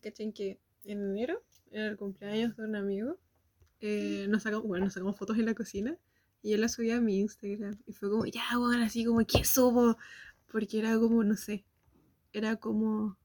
[0.00, 3.18] cachen que en enero, en el cumpleaños de un amigo,
[3.80, 5.96] eh, nos, sacamos, bueno, nos sacamos fotos en la cocina
[6.42, 7.78] y él la subía a mi Instagram.
[7.86, 9.96] Y fue como, ya, bueno, así como, ¿qué subo?
[10.50, 11.64] Porque era como, no sé,
[12.32, 13.16] era como,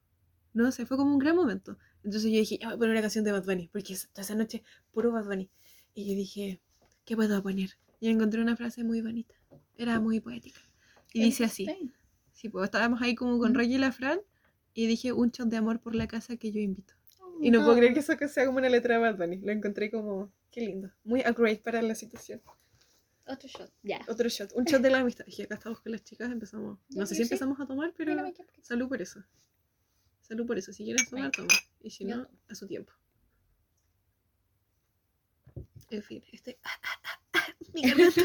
[0.54, 1.78] no sé, fue como un gran momento.
[2.04, 4.24] Entonces yo dije, ya voy a poner una canción de Bad Bunny, porque es- toda
[4.24, 5.50] esa noche puro Bad Bunny.
[5.94, 6.62] Y yo dije,
[7.06, 7.72] ¿qué puedo poner?
[8.00, 9.36] Y encontré una frase muy bonita,
[9.78, 10.60] era muy poética.
[11.14, 11.66] Y dice así,
[12.34, 13.54] sí, pues estábamos ahí como con.
[13.54, 14.20] Roger y la Fran,
[14.76, 16.94] y dije, un shot de amor por la casa que yo invito.
[17.42, 19.38] Y no puedo creer que eso que sea como una letra de Bad Bunny.
[19.38, 20.92] Lo encontré como, qué lindo.
[21.04, 22.42] Muy accurate para la situación.
[23.26, 23.72] Otro shot.
[23.84, 24.02] Ya.
[24.08, 24.52] Otro shot.
[24.54, 25.26] Un shot de la amistad.
[25.26, 26.78] Dije, acá estamos con las chicas, empezamos.
[26.90, 28.16] No sé si empezamos a tomar, pero
[28.62, 29.24] salud por eso.
[30.22, 30.74] Salud por eso.
[30.74, 31.48] Si quieres tomar, toma.
[31.82, 32.92] Y si no, a su tiempo.
[35.90, 36.60] En fin, este.
[37.74, 38.22] Mi garganta.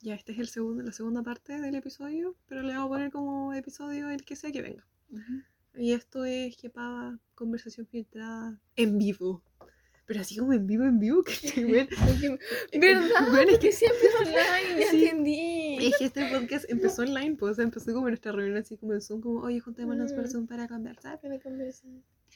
[0.00, 3.10] Ya, este es el segundo, la segunda parte del episodio, pero le vamos a poner
[3.10, 4.86] como episodio el que sea que venga.
[5.10, 5.42] Ujú.
[5.76, 9.42] Y esto es Jepada, conversación filtrada en vivo.
[10.06, 11.88] Pero así como en vivo, en vivo, que estoy bien.
[12.72, 13.28] ¿Verdad?
[13.30, 15.04] Bueno, es que que siempre es online, ya Sí.
[15.04, 15.86] entendí.
[15.86, 19.20] Es que este podcast empezó online, pues empezó como nuestra reunión así como en Zoom,
[19.20, 20.30] como, oye, juntémonos por Mm.
[20.30, 21.20] Zoom para conversar.
[21.20, 21.90] Para conversar.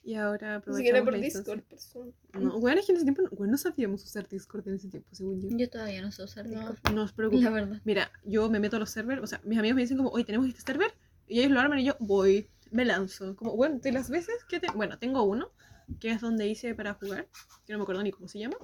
[0.05, 1.57] Y ahora Ni siquiera aprovechamos por.
[1.57, 2.13] Discord, por Zoom.
[2.35, 4.89] No, bueno, es que en ese tiempo, no- bueno, no sabíamos usar Discord en ese
[4.89, 5.49] tiempo, según yo.
[5.57, 6.95] Yo todavía no sé usar No, Discord.
[6.95, 7.45] no os preocupes.
[7.45, 7.81] La verdad.
[7.85, 10.25] Mira, yo me meto a los servers, o sea, mis amigos me dicen como, oye,
[10.25, 10.93] tenemos este server,
[11.29, 13.37] y ellos lo arman y yo voy, me lanzo.
[13.37, 14.67] Como, bueno, de las veces que, te...
[14.75, 15.53] bueno, tengo uno,
[16.01, 17.29] que es donde hice para jugar,
[17.65, 18.57] que no me acuerdo ni cómo se llama,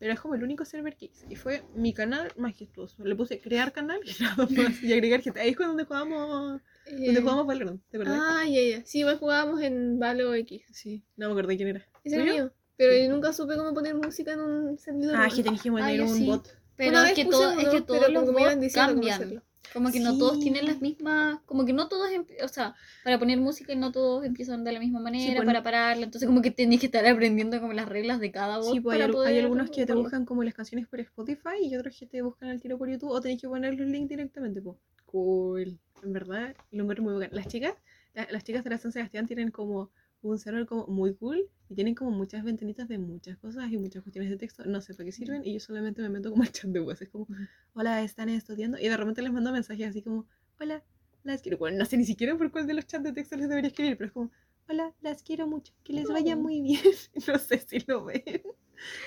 [0.00, 3.04] pero es como el único server que hice, y fue mi canal majestuoso.
[3.04, 5.40] Le puse crear canal y nada más, y agregar gente.
[5.40, 8.20] Ahí es donde jugamos, donde Eh, jugamos Valorant, ¿te acuerdas?
[8.22, 8.84] Ah, ya, ya.
[8.84, 10.62] Sí, igual jugábamos en Valo X.
[10.72, 11.86] Sí, no me acuerdo quién era.
[12.02, 12.52] Ese era mío.
[12.76, 13.04] Pero Sí.
[13.04, 15.14] yo nunca supe cómo poner música en un servidor.
[15.16, 16.26] Ah, que tenés que poner Ah, un sí.
[16.26, 16.48] bot.
[16.76, 19.42] Pero Una es que, todo, es que todos los bots cambian.
[19.72, 23.18] Como que no todos tienen las mismas, como que no todos, em- o sea, para
[23.18, 26.42] poner música y no todos empiezan de la misma manera, pues, para pararla, entonces como
[26.42, 29.06] que tenés que estar aprendiendo como las reglas de cada bot Sí, pues hay, para
[29.06, 32.06] al- poder hay algunos que te buscan como las canciones por Spotify y otros que
[32.06, 34.76] te buscan al tiro por YouTube o tenés que poner los links directamente, pues.
[35.06, 35.78] Cool.
[36.04, 37.30] En verdad, lo encuentro muy bacán.
[37.32, 37.74] Las chicas,
[38.14, 39.90] la- las chicas de la San Sebastián tienen como
[40.22, 44.02] un server como muy cool y tienen como muchas ventanitas de muchas cosas y muchas
[44.02, 44.64] cuestiones de texto.
[44.64, 47.00] No sé para qué sirven y yo solamente me meto como al chat de voz.
[47.02, 47.26] Es como,
[47.74, 50.26] hola, están estudiando y de repente les mando mensajes así como,
[50.60, 50.82] hola,
[51.24, 51.58] las quiero.
[51.58, 53.96] Bueno, no sé ni siquiera por cuál de los chats de texto les debería escribir,
[53.96, 54.30] pero es como,
[54.68, 56.80] hola, las quiero mucho, que les vaya muy bien.
[57.28, 58.22] No sé si lo ven,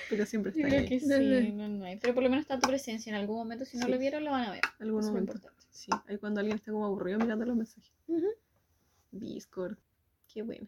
[0.10, 0.90] pero siempre Yo está creo ahí.
[0.90, 1.68] que sí, No, no.
[1.68, 1.98] no, no hay.
[1.98, 3.92] Pero por lo menos está tu presencia en algún momento, si no Sí.
[3.92, 4.62] lo vieron, lo van a ver.
[4.80, 5.34] Algún Eso es momento.
[5.34, 5.66] importante.
[5.72, 7.92] Sí, ahí cuando alguien está como aburrido mirando los mensajes.
[9.12, 9.78] Discord,
[10.34, 10.68] qué bueno.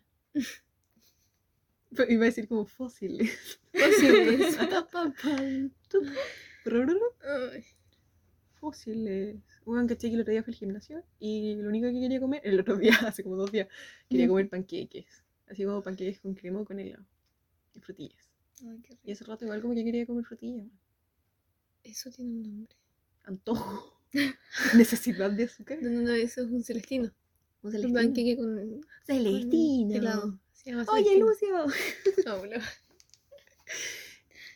[1.96, 3.60] Pero Iba a decir como fósiles.
[3.74, 4.56] Fósiles.
[4.70, 5.72] Pa, pa, pam.
[6.64, 7.64] Ay,
[8.60, 9.38] Fósiles.
[9.66, 12.42] Bueno, caché que el otro día fue al gimnasio y lo único que quería comer,
[12.44, 13.68] el otro día, hace como dos días,
[14.10, 15.24] quería comer panqueques.
[15.48, 17.04] Así como panqueques con crema o con helado.
[17.74, 18.30] Y frutillas.
[18.62, 19.12] Ay, qué Y rico.
[19.14, 20.68] hace rato igual como que quería comer frutillas.
[21.84, 22.76] eso tiene un nombre.
[23.24, 24.02] Antojo.
[24.76, 25.80] Necesidad de azúcar.
[25.82, 27.06] No, no, no, eso es un celestino.
[27.62, 28.00] Un Un celestino.
[28.00, 29.96] panqueque con, con Celestino.
[29.96, 30.40] helado.
[30.54, 31.18] Se llama Oye.
[31.20, 31.66] Lucio.
[32.26, 32.42] No.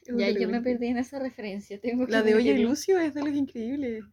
[0.06, 1.80] Ya, yo me perdí en esa referencia.
[1.80, 2.58] Tengo que La de Oye.
[2.60, 4.04] Lucio es de los increíbles.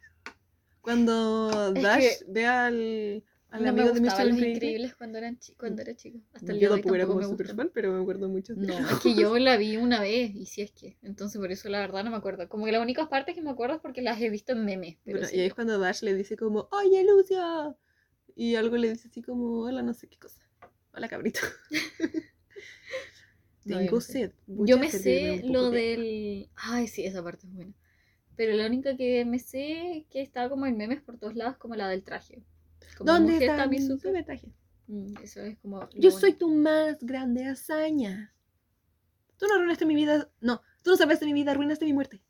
[0.81, 4.29] Cuando Es Dash ve al, al no me amigo de gustaban Mr.
[4.31, 4.55] los Increíble.
[4.55, 6.19] increíbles cuando, eran cuando era chica.
[6.33, 7.57] Hasta el Yo de tampoco era como me super gustan.
[7.57, 8.55] fan, pero me acuerdo mucho.
[8.55, 10.97] de No, es que yo la vi una vez y si es que.
[11.03, 12.49] Entonces por eso la verdad no me acuerdo.
[12.49, 14.97] Como que las únicas partes que me acuerdo es porque las he visto en memes.
[15.05, 17.77] Pero Bueno, sí, y ahí es cuando Dash le dice como, Oye Lucio.
[18.37, 20.41] Y algo le dice así como, hola, no sé qué cosa.
[20.95, 21.41] Hola, cabrito.
[23.65, 24.33] Tengo no sed.
[24.47, 26.49] Yo me sé lo de- del.
[26.57, 27.73] Ay, sí, esa parte es buena.
[28.37, 31.75] Pero la única que me sé que estaba como en memes por todos lados, como
[31.77, 32.43] la del traje.
[32.97, 34.09] Como ¿Dónde Mujer está mi Tamizuka.
[34.09, 34.49] supertraje?
[34.87, 35.89] Mm, Eso es como.
[35.95, 38.33] Yo soy tu más grande hazaña.
[39.37, 40.31] Tú no arruinaste mi vida.
[40.41, 42.23] No, tú no salvaste mi vida, arruinaste mi muerte.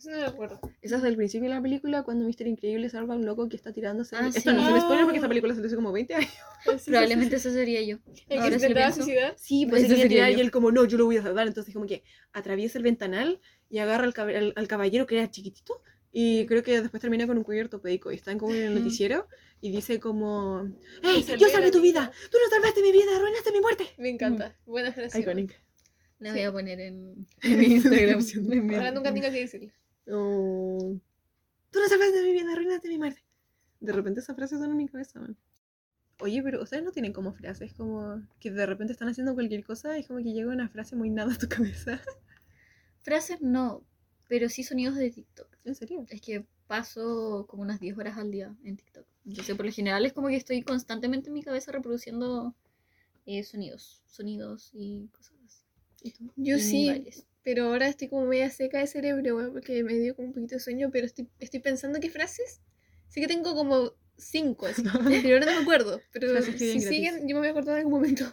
[0.00, 0.60] Eso no me acuerdo.
[0.80, 2.46] Esa es del principio de la película cuando Mr.
[2.46, 4.16] Increíble salva a un loco que está tirándose.
[4.16, 4.46] Ah, Esto sí.
[4.48, 4.80] no es un Ah.
[4.80, 6.30] spoiler porque esta película se le hizo como 20 años.
[6.86, 7.98] Probablemente eso sería yo.
[8.28, 9.02] El que se pienso.
[9.02, 9.34] suicidar.
[9.36, 10.38] Sí, pues quería sería yo.
[10.38, 11.46] y él como, no, yo lo voy a salvar.
[11.46, 12.02] Entonces como que
[12.32, 15.82] atraviesa el ventanal y agarra al, cab- al- al caballero que era chiquitito.
[16.12, 18.10] Y creo que después termina con un cuello ortopédico.
[18.10, 19.28] Y están como en el noticiero
[19.60, 20.66] y dice como,
[21.02, 21.92] ¡Hey, yo salvé tu niña".
[22.00, 22.12] vida!
[22.30, 23.14] ¡Tú no salvaste mi vida!
[23.16, 23.84] ¡Arruinaste mi muerte!
[23.98, 24.56] Me encanta.
[24.64, 25.20] Buena frase.
[25.20, 25.60] Iconic.
[26.20, 28.20] La voy a poner en, En en mi Instagram.
[28.74, 29.72] Ahora nunca tengo que decirle.
[30.08, 30.98] Oh.
[31.70, 33.22] Tú no salvaste mi vida, arruinaste mi muerte.
[33.80, 35.36] De repente esas frases son en mi cabeza, man.
[36.20, 39.96] Oye, pero ustedes no tienen como frases como que de repente están haciendo cualquier cosa
[39.96, 42.00] y es como que llega una frase muy nada a tu cabeza.
[43.02, 43.82] Frases no,
[44.28, 45.56] pero sí sonidos de TikTok.
[45.64, 46.06] ¿En serio?
[46.10, 49.06] Es que paso como unas 10 horas al día en TikTok.
[49.26, 52.54] Entonces, por lo general es como que estoy constantemente en mi cabeza reproduciendo
[53.26, 54.02] eh, sonidos.
[54.06, 56.14] Sonidos y cosas así.
[56.36, 57.26] Yo Y sí, bailes.
[57.42, 60.56] Pero ahora estoy como media seca de cerebro, weón, porque me dio como un poquito
[60.56, 62.60] de sueño, pero estoy, estoy pensando qué frases.
[63.08, 64.82] Sí que tengo como cinco, así,
[65.22, 66.00] pero ahora no me acuerdo.
[66.12, 66.86] Pero si gratis.
[66.86, 68.32] siguen, yo me voy a acordar en algún momento.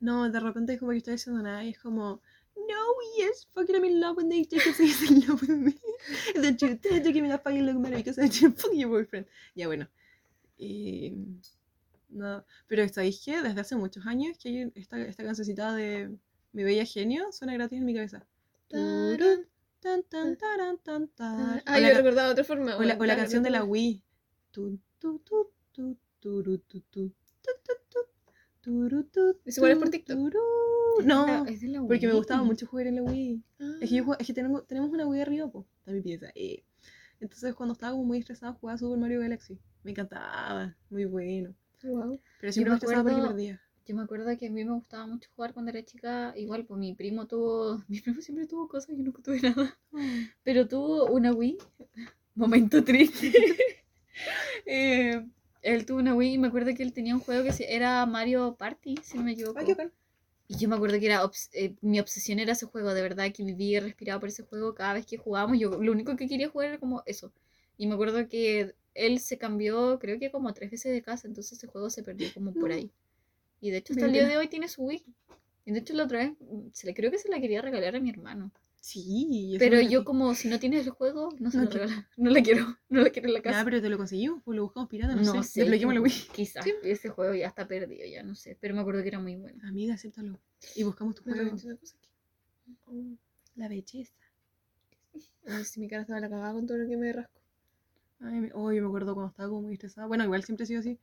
[0.00, 2.20] No, de repente es como que estoy haciendo nada y es como,
[2.56, 2.84] no,
[3.16, 5.74] yes, fucking I'm in love when they take it, he's in love with me.
[6.34, 8.72] And then you tend to give me that fucking look matter because I didn't fuck
[8.74, 9.26] your boyfriend.
[9.54, 9.88] Ya bueno.
[10.58, 11.12] Y...
[12.08, 16.16] No, pero ¿sabéis que Desde hace muchos años que hay esta, esta cancioncita de
[16.56, 18.26] Mi Bella Genio suena gratis en mi cabeza.
[18.68, 19.46] Turun,
[19.78, 21.10] tan, tan, taran, tan.
[21.18, 22.78] Ah, yo recordado de otra forma.
[22.78, 23.62] o la, o canción de la.
[23.62, 24.02] Wii.
[29.44, 30.18] ¿Es igual es por TikTok?
[30.34, 32.18] Ah, No, es de la porque me Wii.
[32.20, 33.42] gustaba mucho jugar en la Wii.
[33.60, 33.74] Ah.
[33.82, 36.28] Es que, yo jugaba- es que tenemos, tenemos una Wii arriba, pues, está mi pieza.
[36.34, 36.64] eh.
[37.20, 39.58] Entonces cuando estaba como muy estresada jugaba Super Mario Galaxy.
[39.82, 41.54] Me encantaba, muy bueno.
[41.82, 42.18] Wow.
[42.40, 43.60] Pero siempre me me estresaba porque perdía.
[43.86, 46.32] Yo me acuerdo que a mí me gustaba mucho jugar cuando era chica.
[46.36, 47.82] Igual, pues mi primo tuvo.
[47.88, 49.78] Mi primo siempre tuvo cosas yo nunca tuve nada.
[50.42, 51.58] Pero tuvo una Wii.
[52.34, 53.32] Momento triste.
[54.64, 55.24] Eh,
[55.62, 58.56] él tuvo una Wii y me acuerdo que él tenía un juego que era Mario
[58.58, 59.58] Party, si no me equivoco.
[59.58, 59.92] Ay, bacán.
[60.48, 63.30] Y yo me acuerdo que era obs- eh, mi obsesión era ese juego, de verdad,
[63.32, 65.58] que vivía y respiraba por ese juego cada vez que jugábamos.
[65.58, 67.32] Yo lo único que quería jugar era como eso.
[67.76, 71.58] Y me acuerdo que él se cambió, creo que como tres veces de casa, entonces
[71.58, 72.90] ese juego se perdió como por ahí.
[73.60, 75.04] Y de hecho hasta el día de hoy tiene su Wii.
[75.64, 77.96] Y de hecho la otra vez, mm, se le, creo que se la quería regalar
[77.96, 78.52] a mi hermano.
[78.80, 81.86] Sí, Pero yo como si no tienes el juego, no se No lo quiero.
[81.86, 82.08] regala.
[82.16, 83.58] No la quiero, no la quiero en la casa.
[83.58, 85.60] Ya, pero te lo conseguimos, pues lo buscamos pirata, no, no sé.
[85.62, 86.12] Desbloqueemos la Wii.
[86.32, 86.72] Quizás Sí.
[86.84, 88.56] ese juego ya está perdido, ya no sé.
[88.60, 89.60] Pero me acuerdo que era muy bueno.
[89.66, 90.38] Amiga, acéptalo.
[90.76, 91.56] Y buscamos tu juego.
[92.86, 93.16] Oh.
[93.56, 94.12] La belleza.
[95.48, 97.40] Ay, si mi cara estaba la cagada con todo lo que me rasco.
[98.20, 100.06] Ay, me- oh, yo me acuerdo cuando estaba como muy estresada.
[100.06, 100.98] Bueno, igual siempre he sido así.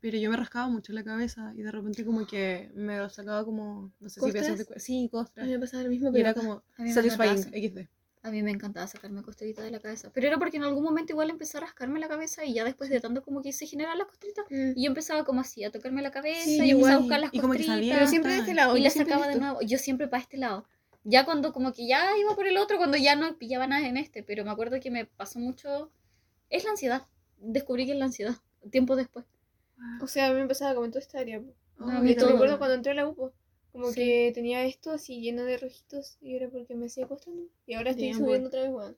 [0.00, 3.92] Pero yo me rascaba mucho la cabeza y de repente como que me sacaba como,
[3.98, 5.46] no sé si de Sí, A costras.
[5.46, 7.88] mí me pasaba lo mismo, Y pero era como A satisfying, XD.
[8.22, 10.10] A mí me encantaba sacarme costeritas de la cabeza.
[10.12, 12.90] Pero era porque en algún momento igual empecé a rascarme la cabeza y ya después
[12.90, 14.44] de tanto como que se generan las costritas.
[14.50, 14.72] Mm.
[14.76, 16.92] Y yo empezaba como así, a tocarme la cabeza Sí, y igual.
[16.92, 17.76] a buscar las Y como que costritas.
[17.76, 18.76] salía Pero siempre de este lado.
[18.76, 19.60] y yo la siempre sacaba de nuevo.
[19.62, 20.66] Yo siempre para este lado.
[21.04, 23.96] Ya cuando como que ya iba por el otro, cuando ya no pillaba nada en
[23.96, 24.22] este.
[24.22, 25.90] Pero me acuerdo que me pasó mucho...
[26.50, 27.06] Es la ansiedad.
[27.38, 28.34] Descubrí que es la ansiedad.
[28.70, 29.24] Tiempo después.
[30.00, 31.38] O sea, a mí me pasaba como en toda esta área.
[31.38, 31.42] a
[31.80, 32.00] todo.
[32.02, 33.32] me acuerdo cuando entré a la UPO.
[33.72, 33.96] Como Sí.
[34.00, 37.42] que tenía esto así lleno de rojitos y era porque me hacía costas, ¿no?
[37.66, 38.96] Y ahora estoy Bien, subiendo otra vez, weón.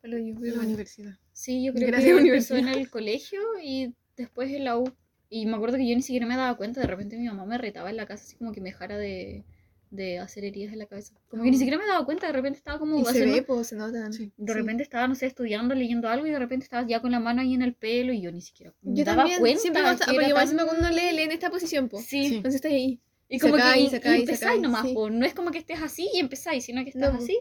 [0.00, 1.12] Pero yo, De pero la universidad.
[1.32, 2.58] Sí, yo creo Gracias, que universidad.
[2.60, 4.90] empezó en el colegio y después en la U.
[5.28, 7.58] Y me acuerdo que yo ni siquiera me daba cuenta, de repente mi mamá me
[7.58, 9.44] retaba en la casa así como que me dejara de,
[9.90, 11.14] de hacer heridas en la cabeza.
[11.28, 11.58] Como que ni Oh.
[11.58, 14.12] siquiera me daba cuenta, de repente estaba como Y se ve, pues se notan.
[14.12, 14.32] Sí.
[14.36, 14.58] de sí.
[14.58, 17.40] repente estaba, no sé, estudiando, leyendo algo y de repente estaba ya con la mano
[17.40, 19.60] ahí en el pelo y yo ni siquiera me Yo daba también, cuenta.
[19.60, 22.04] siempre que porque era igual tan- siempre cuando lee, lee en esta posición, pues.
[22.04, 22.28] Sí.
[22.28, 22.34] Sí.
[22.36, 23.00] Entonces está ahí.
[23.30, 24.94] Y como que y- empezáis sacáis, nomás, sí.
[24.94, 25.10] po.
[25.10, 27.24] no es como que estés así y empezáis, sino que estás No, po.
[27.24, 27.38] así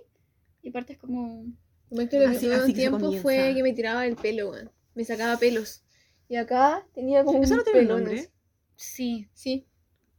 [0.62, 1.46] y partes como...
[1.90, 3.22] Como que lo que Así- hacía así un que tiempo comienza.
[3.24, 4.70] fue que me tiraba el pelo, weón.
[4.96, 5.84] Me sacaba pelos.
[6.28, 8.30] Y acá tenía como ¿Eso no tiene nombre?
[8.76, 9.66] Sí, Sí.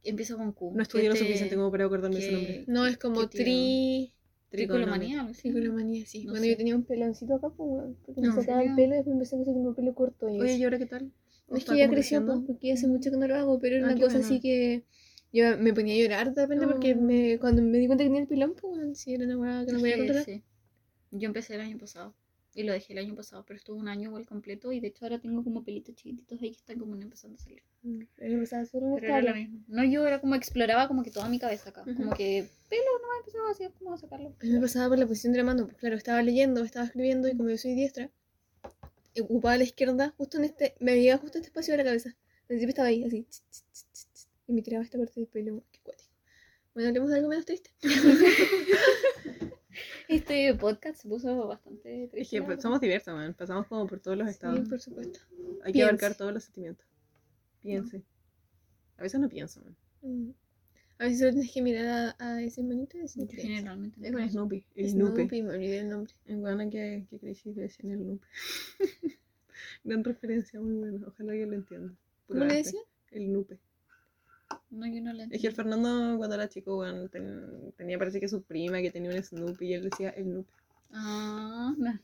[0.09, 0.71] Empieza con Q.
[0.75, 2.63] No estudié lo te- suficiente como para acordarme de ese nombre.
[2.67, 4.13] No, es como tri...
[4.51, 5.51] Triconomanía, algo así.
[5.51, 6.25] Triconomanía, sí.
[6.25, 6.51] No bueno, sé.
[6.51, 7.95] yo tenía un peloncito acá, pues.
[8.05, 8.35] Porque me No.
[8.35, 10.27] sacaba el pelo y después empecé a crecer como pelo corto.
[10.29, 10.55] Y Oye.
[10.57, 11.11] ¿y ahora qué tal?
[11.49, 13.85] ¿O es que ya creció, pues, porque hace mucho que no lo hago, pero era
[13.85, 14.25] Ah, una cosa bueno.
[14.25, 14.83] así que
[15.31, 18.21] yo me ponía a llorar de repente porque me, cuando me di cuenta que tenía
[18.21, 20.25] el pelón, pues, weón, sí, era una weá que no podía que controlar.
[20.25, 20.43] sí.
[21.11, 22.15] Yo empecé el año pasado
[22.55, 25.05] y lo dejé el año pasado, pero estuvo un año igual completo y de hecho
[25.05, 27.61] ahora tengo como pelitos chiquititos ahí que están como empezando a salir.
[27.83, 29.59] Mm, empezaba solo en Pero era lo mismo.
[29.67, 31.83] No, yo era como exploraba como que toda mi cabeza acá.
[31.83, 31.95] Ujú.
[31.95, 34.33] Como que pelo, no empezaba así como a sacarlo.
[34.41, 36.85] A mí me pasaba por la posición de la mano, pues claro, estaba leyendo, estaba
[36.85, 38.09] escribiendo y como yo soy diestra,
[39.21, 42.09] ocupaba la izquierda justo en este, me veía justo este espacio de la cabeza.
[42.09, 46.09] Al principio estaba ahí, así, tss, y me tiraba esta parte del pelo, qué cuático.
[46.73, 47.69] Bueno, hablemos de algo menos triste.
[50.07, 52.35] Este podcast se puso bastante Es triste.
[52.35, 53.33] que la pues, somos diversos, man.
[53.33, 54.59] Pasamos como por todos los estados.
[54.59, 55.19] Sí, por supuesto.
[55.63, 56.85] Hay que abarcar todos los sentimientos.
[57.61, 58.03] Piense.
[58.97, 59.75] A veces no pienso, man.
[60.01, 60.31] Mm.
[60.97, 64.29] A veces solo tienes que mirar a, a ese monito y decir, generalmente Es con.
[64.29, 64.65] Snoopy.
[64.75, 65.41] El Snoopy, Snoopy.
[65.43, 66.13] me olvidé el nombre.
[66.25, 68.27] En Guana que, que crecí le decían el Snoopy.
[69.85, 71.07] Gran referencia, muy buena.
[71.07, 71.93] Ojalá que lo entienda.
[72.27, 72.79] ¿Cómo le decía?
[73.11, 73.57] El Nupe.
[74.71, 78.19] No, yo no le Es que el Fernando cuando era chico, bueno, ten- tenía parece
[78.19, 80.51] que su prima que tenía un Snoopy y él decía el Nupe.
[80.91, 81.99] Ah, no.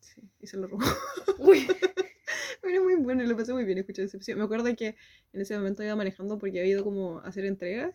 [0.00, 0.82] Sí, y se lo robó.
[1.38, 1.66] Uy.
[2.62, 4.38] Pero muy bueno, lo pasé muy bien escuchar ese episodio.
[4.38, 4.96] Me acuerdo que
[5.32, 7.94] en ese momento iba manejando porque había ido como a hacer entregas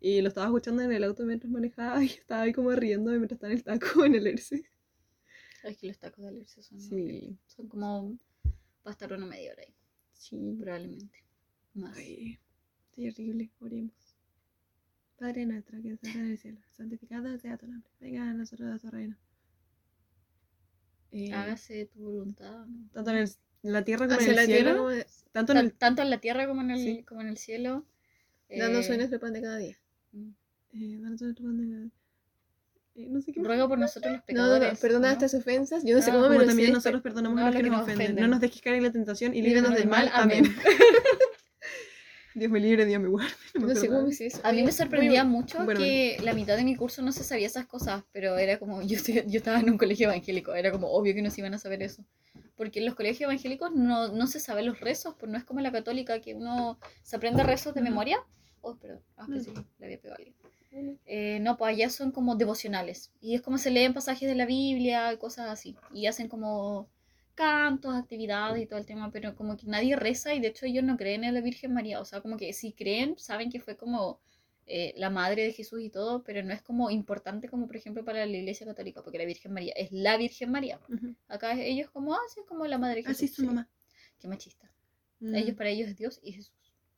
[0.00, 3.32] y lo estaba escuchando en el auto mientras manejaba y estaba ahí como riendo mientras
[3.32, 4.64] estaba en el taco en el ERCE.
[5.62, 8.18] Es que los tacos de alerce son, Sí, son como.
[8.84, 9.74] Va a estar una media hora ahí,
[10.12, 10.56] sí.
[10.58, 11.22] probablemente.
[11.74, 11.96] Más.
[11.96, 12.38] Ay,
[12.94, 13.94] Terrible, oremos.
[15.18, 17.90] Padre nuestro que estás en el cielo, santificado sea tu nombre.
[18.00, 19.16] Venga a nosotros tu reino.
[21.12, 22.66] Eh, Hágase tu voluntad.
[22.66, 22.88] ¿no?
[22.92, 23.30] tanto en, el-
[23.62, 24.88] en la tierra como Hacia en el cielo.
[24.88, 27.02] de- Tanto en el, Tanto en la tierra como en el, Sí.
[27.04, 27.84] como en el cielo.
[28.48, 29.76] Eh, hoy nuestro pan de cada día.
[30.74, 31.90] eh, danos nuestro pan de-
[32.94, 33.42] eh, no sé qué.
[33.42, 34.72] Ruega por nosotros los No, no, pecadores.
[34.74, 35.12] no, perdona ¿no?
[35.12, 35.84] estas ofensas.
[35.84, 37.70] Yo no sé Ah, cómo me también nosotros perdonamos no, a lo los que que
[37.70, 38.06] nos ofenden.
[38.06, 38.22] ofenden.
[38.24, 40.06] No nos dejes caer en la tentación y Líbranos del mal.
[40.06, 40.22] mal.
[40.22, 40.44] Amén.
[42.34, 43.32] Dios me libre, Dios me guarde.
[43.54, 44.40] No No sé cómo eso.
[44.42, 45.38] A mí me sorprendía bueno.
[45.38, 48.58] mucho Bueno, que la mitad de mi curso no se sabía esas cosas, pero era
[48.58, 51.54] como, yo, yo estaba en un colegio evangélico, era como obvio que no se iban
[51.54, 52.04] a saber eso.
[52.56, 55.60] Porque en los colegios evangélicos no, no se saben los rezos, pues no es como
[55.60, 58.18] en la católica que uno se aprende rezos de memoria.
[58.60, 59.34] Oh, perdón, ah, No.
[59.34, 61.00] pensé que le había pegado a alguien.
[61.04, 63.10] Eh, no, pues allá son como devocionales.
[63.20, 65.76] Y es como se leen pasajes de la Biblia cosas así.
[65.92, 66.88] Y hacen como
[67.34, 70.84] cantos, actividades y todo el tema, pero como que nadie reza y de hecho ellos
[70.84, 72.00] no creen en la Virgen María.
[72.00, 74.20] O sea, como que si creen, saben que fue como
[74.66, 78.04] eh, la madre de Jesús y todo, pero no es como importante como por ejemplo
[78.04, 80.80] para la Iglesia Católica, porque la Virgen María es la Virgen María.
[81.28, 83.16] Acá ellos como, ah, sí, es como la madre de Jesús.
[83.16, 83.46] Así es sí.
[83.46, 83.68] mamá.
[84.18, 84.70] Qué machista.
[85.20, 85.34] Mm.
[85.34, 86.54] Ellos para ellos es Dios y Jesús.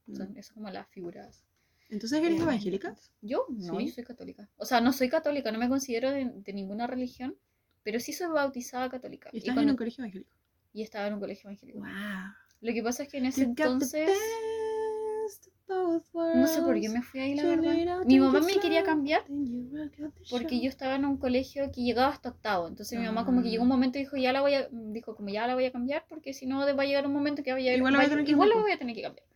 [0.06, 0.14] Mm.
[0.16, 1.44] Son, como las figuras.
[1.88, 2.94] Entonces eres Eh, evangélica.
[3.22, 3.86] Yo no, ¿Sí?
[3.86, 4.48] yo soy católica.
[4.56, 7.36] O sea, no soy católica, no me considero de, de ninguna religión,
[7.84, 9.30] pero sí soy bautizada católica.
[9.32, 10.30] Y Y, estás en un colegio evangélico.
[10.72, 11.78] y estaba en un colegio evangélico.
[11.78, 11.88] Wow.
[12.62, 14.10] Lo que pasa es que en ese You entonces,
[15.68, 18.04] no sé por qué me fui ahí, la verdad.
[18.06, 19.24] Mi mamá me quería cambiar
[20.30, 22.68] porque yo estaba en un colegio que llegaba hasta octavo.
[22.68, 23.50] Entonces mi mamá como que Ah.
[23.52, 25.72] llegó un momento y dijo, ya la voy a, dijo como ya la voy a
[25.72, 28.22] cambiar porque si no va a llegar un momento que vaya Igual la voy a
[28.30, 29.26] igual la voy a tener que cambiar.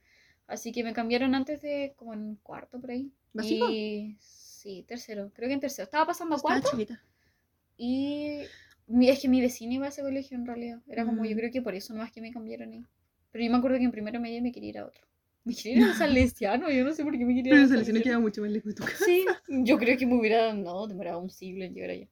[0.47, 3.11] Así que me cambiaron antes de como en cuarto por ahí.
[3.35, 3.69] ¿Básico?
[3.71, 5.31] Y sí, tercero.
[5.35, 5.85] Creo que en tercero.
[5.85, 6.71] Estaba pasando a Estaba cuarto.
[6.71, 7.03] chiquita.
[7.79, 8.41] Y
[9.03, 10.83] es que mi vecino iba a ese colegio en realidad.
[10.89, 11.39] Era como, yo Mm.
[11.39, 12.85] creo que por eso nomás que me cambiaron ahí.
[13.33, 15.07] Pero yo me acuerdo que en primero medio me quería ir a otro.
[15.45, 17.61] Me quería ir a Salesiano, yo no sé por qué me quería ir Pero a
[17.61, 18.03] lección Salesiano.
[18.05, 19.05] queda mucho más lejos de tu casa.
[19.05, 22.09] Sí, yo creo que me hubiera, no, demorado un siglo en llegar allá.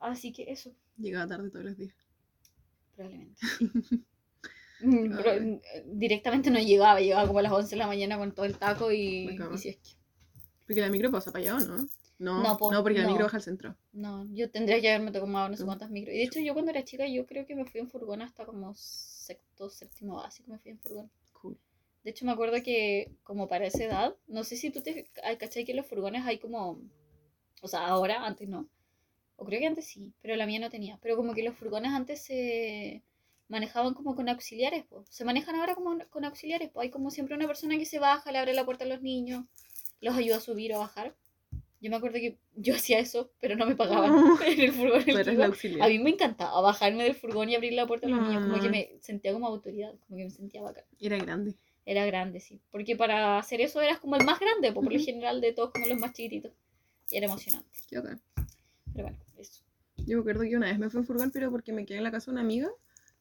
[0.00, 1.94] Así que eso, Llegaba tarde todos los días.
[2.96, 3.40] probablemente.
[4.80, 5.60] Mm, pero, mm,
[5.98, 8.90] directamente no llegaba, llegaba como a las 11 de la mañana con todo el taco
[8.92, 9.90] y, y si es que...
[10.66, 11.86] Porque la micro pasa para allá, ¿o no?
[12.18, 13.10] No, No, no, po, porque la no.
[13.10, 13.76] micro baja al centro.
[13.92, 16.14] No, yo tendría que haberme tomado no sé cuántas micros.
[16.14, 18.44] Y de hecho yo cuando era chica yo creo que me fui en furgón hasta
[18.44, 21.10] como sexto, séptimo básico me fui en furgón.
[21.32, 21.56] Cool.
[22.02, 25.08] De hecho me acuerdo que como para esa edad, no sé si tú te
[25.38, 26.80] cachai que en los furgones hay como,
[27.62, 28.68] o sea, ahora, antes no.
[29.36, 30.98] O creo que antes sí, pero la mía no tenía.
[31.00, 33.04] Pero como que los furgones antes se
[33.48, 35.04] manejaban como con auxiliares, po.
[35.08, 38.32] Se manejan ahora como con auxiliares, pues hay como siempre una persona que se baja,
[38.32, 39.44] le abre la puerta a los niños,
[40.00, 41.14] los ayuda a subir o a bajar.
[41.80, 44.12] Yo me acuerdo que yo hacía eso, pero no me pagaban
[44.46, 45.02] en el furgón.
[45.06, 45.82] en el que.
[45.82, 48.60] A mí me encantaba bajarme del furgón y abrir la puerta a los niños, como
[48.60, 48.70] que Ah.
[48.70, 50.84] me sentía como autoridad, como que me sentía bacán.
[51.00, 51.54] Era grande.
[51.86, 52.60] Era grande, sí.
[52.70, 55.04] Porque para hacer eso eras como el más grande, po, por lo Ujú.
[55.06, 56.52] general de todos como los más chiquititos.
[57.10, 57.68] Y era emocionante.
[57.88, 58.20] Qué bacán.
[58.92, 59.62] Pero bueno, eso.
[59.96, 62.04] Yo me acuerdo que una vez me fui en furgón, pero porque me quedé en
[62.04, 62.68] la casa de una amiga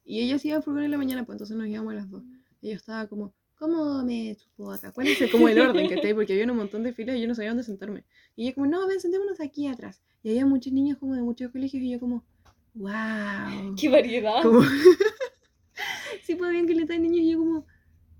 [0.03, 2.09] y ella se iba en furgón en la mañana, pues entonces nos íbamos a las
[2.09, 2.23] dos.
[2.61, 4.91] Y yo estaba como, ¿cómo me supo acá?
[4.91, 6.13] ¿Cuál es el, como el orden que está ahí?
[6.13, 8.03] Porque había un montón de filas y yo no sabía dónde sentarme.
[8.35, 10.01] Y ella como, no, ven, sentémonos aquí atrás.
[10.23, 12.23] Y había muchos niños como de muchos colegios y yo como,
[12.75, 13.75] wow.
[13.79, 14.41] ¡Qué variedad!
[14.43, 14.61] Como...
[16.23, 17.65] sí, pues habían que de niños y yo como,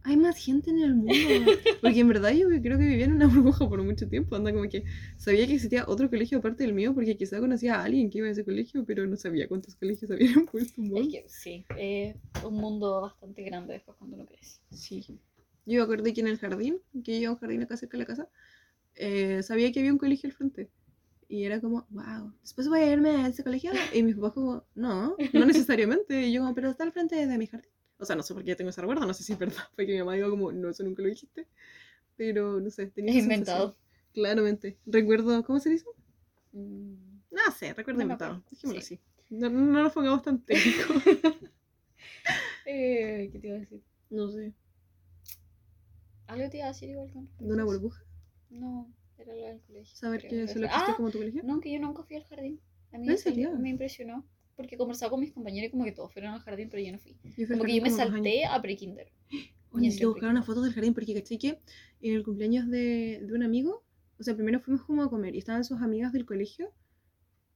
[0.08, 1.14] hay más gente en el mundo.
[1.82, 4.38] Porque en verdad yo creo que vivía en una burbuja por mucho tiempo.
[4.38, 4.86] Anda como que
[5.18, 8.28] sabía que existía otro colegio aparte del mío porque quizá conocía a alguien que iba
[8.28, 12.16] a ese colegio, pero no sabía cuántos colegios había en Puerto Es que sí, es
[12.42, 14.62] un mundo bastante grande después cuando uno crece.
[14.72, 15.20] Sí.
[15.68, 18.08] Yo me acordé que en el jardín, que yo un jardín acá cerca de la
[18.08, 18.30] casa,
[18.96, 20.72] eh, sabía que había un colegio al frente.
[21.30, 23.72] Y era como, wow, después voy a irme a ese colegio.
[23.94, 26.28] Y mis papás como, no, no necesariamente.
[26.28, 27.70] Y yo como, pero está al frente de mi jardín.
[28.00, 29.64] O sea, no sé por qué tengo esa recuerdo, no sé si es verdad.
[29.76, 31.48] Porque mi mamá dijo como, no, eso nunca lo dijiste.
[32.16, 33.76] Pero, no sé, tenía Es inventado.
[34.14, 34.78] Claramente.
[34.86, 35.86] Recuerdo, ¿cómo se dice?
[36.54, 36.94] Mm,
[37.32, 38.32] No sé, recuerdo No inventado.
[38.36, 38.96] acuerdo, Dejémoslo sí.
[38.96, 39.02] así.
[39.30, 41.04] No, no nos pongamos tan técnicos.
[42.66, 43.82] Eh, ¿Qué te iba a decir?
[44.10, 44.54] no sé.
[46.28, 48.04] Algo te iba a decir igual con De una burbuja.
[48.50, 49.96] No, era lo del colegio.
[49.96, 50.60] Saber que eso.
[50.60, 51.42] existe Ah, como tu colegio.
[51.44, 52.60] No, que yo nunca fui al jardín.
[52.92, 53.52] A mí ¿En serio?
[53.58, 54.26] me impresionó.
[54.56, 56.98] Porque conversaba con mis compañeros y como que todos fueron al jardín, pero yo no
[56.98, 57.16] fui.
[57.24, 59.12] Yo fui Como que yo me salté a pre-kinder.
[59.74, 60.46] Necesito buscar una primero.
[60.46, 61.60] foto del jardín porque caché que
[62.02, 63.84] en el cumpleaños de, de un amigo,
[64.20, 66.74] o sea, primero fuimos como a comer y estaban sus amigas del colegio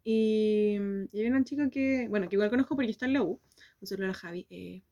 [0.03, 0.77] y,
[1.11, 3.39] y había una chica que, bueno, que igual conozco porque está en la U,
[3.81, 4.83] un saludo a la Javi, eh,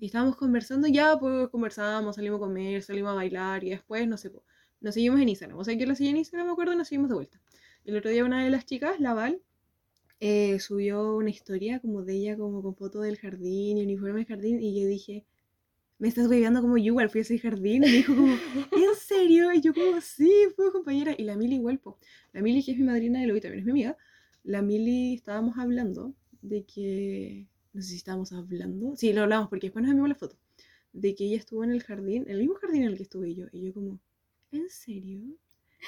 [0.00, 4.16] y estábamos conversando, ya pues conversábamos, salimos a comer, salimos a bailar y después, no
[4.16, 4.44] sé, po,
[4.80, 7.08] nos seguimos en Instagram, o sea, yo la seguí en Instagram, me acuerdo, nos seguimos
[7.08, 7.40] de vuelta.
[7.84, 9.40] El otro día una de las chicas, la Val,
[10.20, 14.26] eh, subió una historia como de ella, como con foto del jardín y uniforme del
[14.26, 15.24] jardín, y yo dije,
[15.98, 17.84] me estás hueveando como yo igual fui a ese jardín.
[17.84, 19.52] Y me dijo como, ¿en serio?
[19.52, 21.14] Y yo como, sí, fue compañera.
[21.16, 21.98] Y la Mili igual, po.
[22.32, 23.96] La Mili, que es mi madrina de lo también es mi amiga.
[24.44, 27.46] La Mili estábamos hablando de que,
[27.76, 28.96] no sé si estábamos hablando.
[28.96, 30.38] Sí, lo hablamos porque después nos envió la foto.
[30.94, 33.46] De que ella estuvo en el jardín, el mismo jardín en el que estuve yo.
[33.52, 34.00] Y yo como,
[34.50, 35.20] ¿en serio?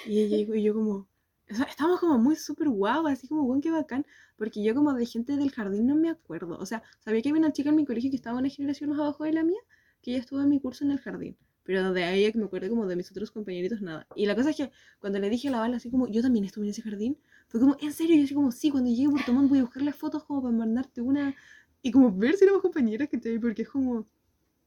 [0.07, 1.09] Y ella y yo como,
[1.51, 4.05] o sea, estábamos como muy súper guau, así como, buen qué bacán.
[4.37, 6.59] Porque yo como de gente del jardín no me acuerdo.
[6.59, 8.99] O sea, sabía que había una chica en mi colegio que estaba una generación más
[9.01, 9.61] abajo de la mía,
[10.03, 11.39] que ella estuvo en mi curso en el jardín.
[11.69, 14.07] Pero de ahí que me acuerdo como de mis otros compañeritos, nada.
[14.15, 16.45] Y la cosa es que cuando le dije a la bala así como, yo también
[16.45, 18.15] estuve en ese jardín, fue como, ¿en serio?
[18.15, 20.43] Y yo así como, sí, cuando llegue a Puerto voy a buscar las fotos como
[20.43, 21.35] para mandarte una...
[21.83, 24.07] Y como ver si éramos compañeras, que te Porque es como,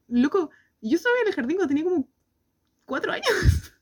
[0.07, 0.49] loco,
[0.81, 2.07] yo estaba en el jardín cuando tenía como
[2.85, 3.25] cuatro años.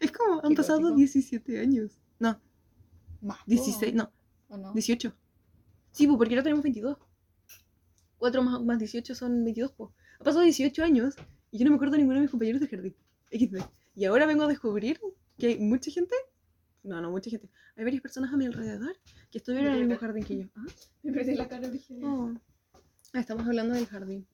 [0.00, 0.96] Es como, han pasado cuático.
[0.96, 2.00] 17 años.
[2.18, 2.40] No,
[3.20, 4.10] Más, po, 16, no,
[4.48, 4.72] ¿o no?
[4.72, 5.14] 18.
[5.92, 6.96] Sí, pues porque ahora tenemos 22.
[8.18, 9.90] 4 más, más 18 son 22, pues.
[10.18, 11.14] Ha pasado 18 años
[11.52, 12.96] y yo no me acuerdo de ninguno de mis compañeros de jardín.
[13.94, 14.98] Y ahora vengo a descubrir
[15.38, 16.14] que hay mucha gente.
[16.82, 17.48] No, no, mucha gente.
[17.76, 18.96] Hay varias personas a mi alrededor
[19.30, 20.46] que estuvieron en el mismo jardín que yo.
[20.56, 20.64] Ah,
[21.02, 22.04] Me perdí la cara original.
[22.10, 22.34] oh.
[23.16, 24.26] Ah, estamos hablando del jardín.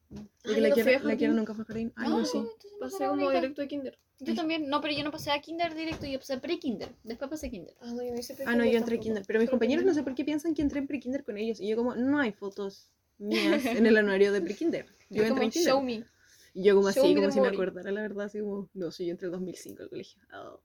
[0.42, 1.36] Porque la, no al la jardín.
[1.36, 1.92] nunca fue al jardín.
[1.94, 2.38] Ay, No, yo sí.
[2.38, 2.48] no
[2.80, 3.98] Pasé como directo de kinder.
[4.18, 6.88] Yo también, no, pero yo no pasé a kinder directo, yo pasé a pre-kinder.
[7.04, 7.74] Después pasé a kinder.
[7.80, 9.00] Ah, no, yo no hice Ah, no, yo entré tampoco.
[9.02, 9.24] kinder.
[9.26, 11.60] Pero mis compañeros no sé por qué piensan que entré en pre-kinder con ellos.
[11.60, 14.86] Y yo como, no hay fotos mías en el anuario de pre-kinder.
[15.10, 15.72] Yo Yo entré como, en kinder.
[15.72, 16.04] show me.
[16.54, 19.06] Y yo como Show así, como si me acordara la verdad, así como, no, sí,
[19.06, 20.20] yo entré en 2005 al colegio.
[20.30, 20.56] Ah.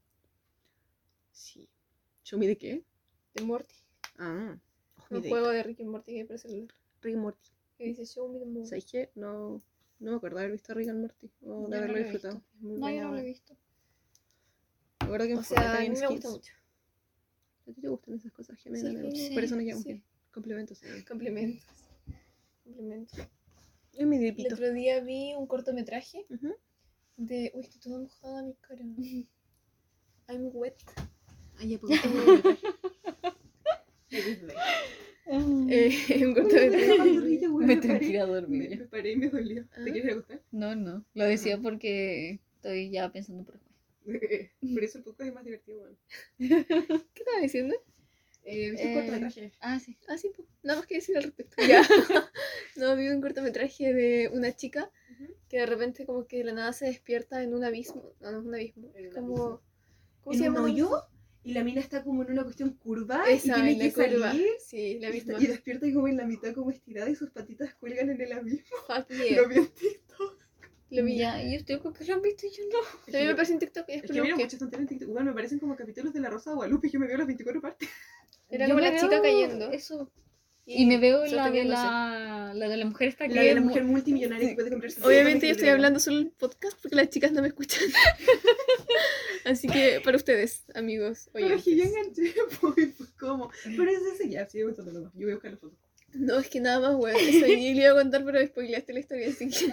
[1.32, 1.68] Sí.
[2.24, 2.82] ¿Show me de qué?
[3.34, 3.74] De Morty.
[4.18, 4.56] Ah.
[5.10, 6.68] Oh, Un juego de Rick y Morty que hay para celular.
[7.00, 7.50] Rick and Morty.
[7.78, 8.68] Que dice show me the Morty.
[8.68, 9.10] ¿Sabes qué?
[9.14, 9.62] No,
[10.00, 11.30] no me acuerdo de haber visto Rick and Morty.
[11.42, 12.42] O de no haberlo disfrutado.
[12.60, 13.54] No, yo no lo he visto.
[15.00, 16.10] Me acuerdo que O sea, a mí me skins.
[16.10, 16.52] gusta mucho.
[17.68, 18.90] ¿A ti te gustan esas cosas, Jimena?
[19.12, 19.88] Sí, sí, Por eso nos llevamos sí.
[19.92, 20.04] bien.
[20.32, 20.80] Complementos.
[21.06, 21.64] Complementos.
[22.64, 23.18] Complementos.
[23.92, 26.26] Es mi El otro día vi un cortometraje
[27.16, 27.52] de.
[27.54, 28.84] Uy, está toda mojada mi cara.
[30.28, 30.76] I'm wet.
[31.58, 31.78] Ay, ya,
[35.26, 35.90] un Eh,
[36.24, 37.20] un cortometraje.
[37.66, 38.70] Me tengo que ir a dormir.
[38.78, 39.66] Me, paré y me dolió.
[39.72, 39.84] Ah.
[39.84, 40.42] ¿Te quieres acostar?
[40.50, 41.04] No, no.
[41.14, 43.68] Lo decía porque estoy ya pensando por después.
[44.74, 45.96] Por eso el podcast es más divertido, bueno.
[46.38, 47.74] ¿Qué estaba diciendo?
[48.44, 49.52] Eh, ¿Viste Eh, el cortometraje?
[49.60, 49.98] Ah, sí.
[50.08, 50.48] Ah, sí, pues.
[50.62, 51.56] Nada más que decir al respecto.
[51.68, 51.82] Ya.
[52.76, 54.90] no, vi un cortometraje de una chica
[55.50, 58.14] que de repente como que de la nada se despierta en un abismo.
[58.20, 58.92] No, no es un abismo.
[59.14, 59.60] Como...
[60.22, 60.66] ¿Cómo ¿En se un llama?
[60.66, 60.90] hoyo?
[61.48, 64.32] Y la mina está como en una cuestión curva Esa, y tiene en que curva.
[64.32, 64.48] salir.
[64.58, 65.38] Sí, la y, misma.
[65.40, 68.32] y despierta y como en la mitad como estirada y sus patitas cuelgan en el
[68.34, 68.76] abismo.
[68.86, 69.40] Fuck yeah.
[69.40, 70.46] Lo vi en TikTok.
[70.90, 71.16] Lo vi.
[71.16, 72.78] Ya, y ustedes creo que lo han visto y yo no.
[73.06, 75.08] También me aparece en TikTok y Es después que mira muchas tonterías en TikTok.
[75.08, 77.26] Bueno, me parecen como capítulos de La Rosa de Guadalupe y yo me veo las
[77.26, 77.88] 24 partes.
[78.50, 79.70] Era Yo como la chica cayendo.
[79.72, 80.12] Eso.
[80.70, 83.60] Y me veo la de la, la de la mujer esta que La de la
[83.62, 85.02] mujer mu- multimillonaria que puede comprarse.
[85.02, 87.82] Obviamente yo estoy hablando solo en podcast porque las chicas no me escuchan.
[89.44, 91.54] Así que para ustedes, amigos, Pero oye.
[91.56, 93.50] es que yo enganché, pues, ¿cómo?
[93.64, 95.12] Pero es ese ya, sigue nomás.
[95.14, 95.76] Yo voy a buscar la foto.
[96.14, 97.16] No, es que nada más, weón.
[97.16, 99.72] Eso yo le iba a contar, pero spoileaste la historia, así que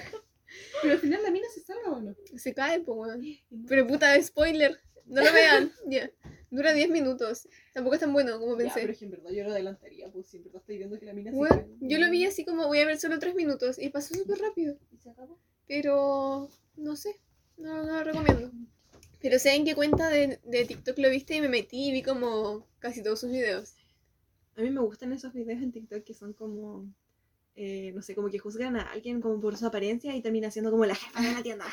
[0.82, 2.16] Pero al final la mina se salva o no.
[2.38, 3.22] se cae, pues, weón.
[3.68, 4.80] Pero puta, spoiler.
[5.06, 5.72] No lo vean.
[5.88, 6.10] Ya.
[6.52, 7.48] Dura 10 minutos.
[7.74, 8.82] Tampoco es tan bueno como Ya, pensé.
[8.82, 11.06] pero es que en verdad yo lo adelantaría, pues si en verdad estoy viendo que
[11.06, 11.68] la mina se cae.
[11.82, 14.78] yo lo vi así como voy a ver solo 3 minutos y pasó súper rápido.
[14.92, 15.38] ¿Y se acabó?
[15.68, 17.20] Pero no sé,
[17.58, 18.52] no, no lo recomiendo.
[19.22, 22.04] Pero sé en qué cuenta de, de TikTok lo viste y me metí y vi
[22.04, 23.74] como casi todos sus videos.
[24.56, 26.86] A mí me gustan esos videos en TikTok que son como,
[27.56, 30.70] eh, no sé, como que juzgan a alguien como por su apariencia y termina siendo
[30.72, 31.66] como la jefa de la tienda.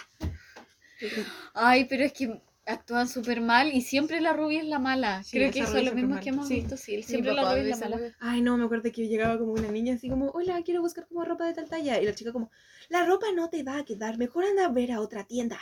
[1.55, 5.23] Ay, pero es que actúan súper mal y siempre la rubia es la mala.
[5.23, 6.21] Sí, Creo que eso es lo mismo mal.
[6.23, 6.55] que hemos Sí.
[6.55, 7.03] visto, sí.
[7.03, 8.15] Siempre la rubia es la mala.
[8.21, 11.25] Ay, no, me acuerdo que llegaba como una niña así como, hola, quiero buscar como
[11.25, 12.01] ropa de tal talla.
[12.01, 12.51] Y la chica como,
[12.89, 15.59] la ropa no te va a quedar, mejor anda a ver a otra tienda.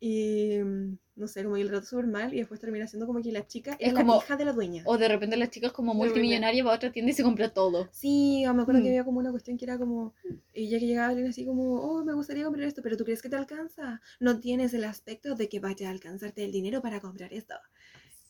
[0.00, 3.20] Y mm, no sé, como que le trató súper mal y después termina siendo como
[3.22, 4.82] que la chica Es es, como- la hija de la dueña.
[4.86, 7.52] O de repente la chica es como multimillonaria va a otra tienda y se compra
[7.52, 7.88] todo.
[7.92, 8.90] Sí, o me acuerdo que Mm.
[8.92, 10.14] había como una cuestión que era como,
[10.54, 13.20] y ya que llegaba alguien así como, oh, me gustaría comprar esto, pero ¿tú crees
[13.22, 14.00] que te alcanza?
[14.20, 17.54] No tienes el aspecto de que vaya a alcanzarte el dinero para comprar esto.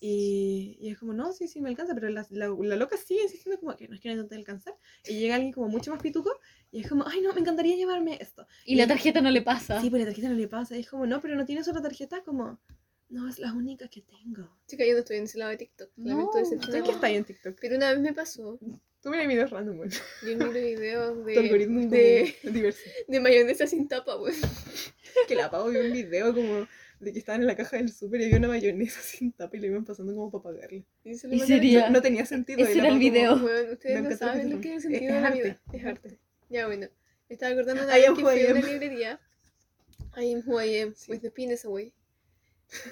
[0.01, 3.23] Y, y es como, no, sí, sí, me alcanza, pero la, la, la loca sigue
[3.25, 4.75] insistiendo como que no es que no te alcanzar.
[5.09, 6.31] Y llega alguien como mucho más pituco
[6.71, 8.47] y es como, ay, no, me encantaría llevarme esto.
[8.65, 9.81] Y la tarjeta no le pasa.
[9.81, 10.77] Sí, pues la tarjeta no le pasa.
[10.77, 12.61] Y es como, no, pero no tienes otra tarjeta, como,
[13.11, 14.49] no, es la única que tengo.
[14.67, 15.91] Chica, yo no estoy en ese lado de TikTok.
[15.97, 17.57] No, Lamento ¿tú qué está ahí en TikTok?
[17.61, 18.59] Pero una vez me pasó.
[19.01, 19.91] Tú mira videos random, güey.
[19.91, 22.81] Yo miro videos Tu algoritmo de, de, diverso.
[23.07, 24.35] de mayonesa sin tapa, weón.
[25.29, 26.67] que la pavo vio un video como
[27.01, 29.61] de que estaban en la caja del súper y había una mayonesa sin tapa y
[29.61, 30.85] le iban pasando como para pagarle.
[31.05, 32.61] Y, Y sería- No, tenía sentido.
[32.61, 33.35] Ese era el Pau como, video.
[33.37, 35.01] Weón, ustedes Me no encantó saben lo que es el video.
[35.01, 35.61] sentido Es de la arte, vida.
[35.73, 36.19] es Es arte.
[36.51, 36.89] Ya, bueno.
[37.29, 39.21] Me estaba acordando una I vez am que fui a una librería
[40.17, 41.13] I am who I am, Sí.
[41.13, 41.93] with the penis away.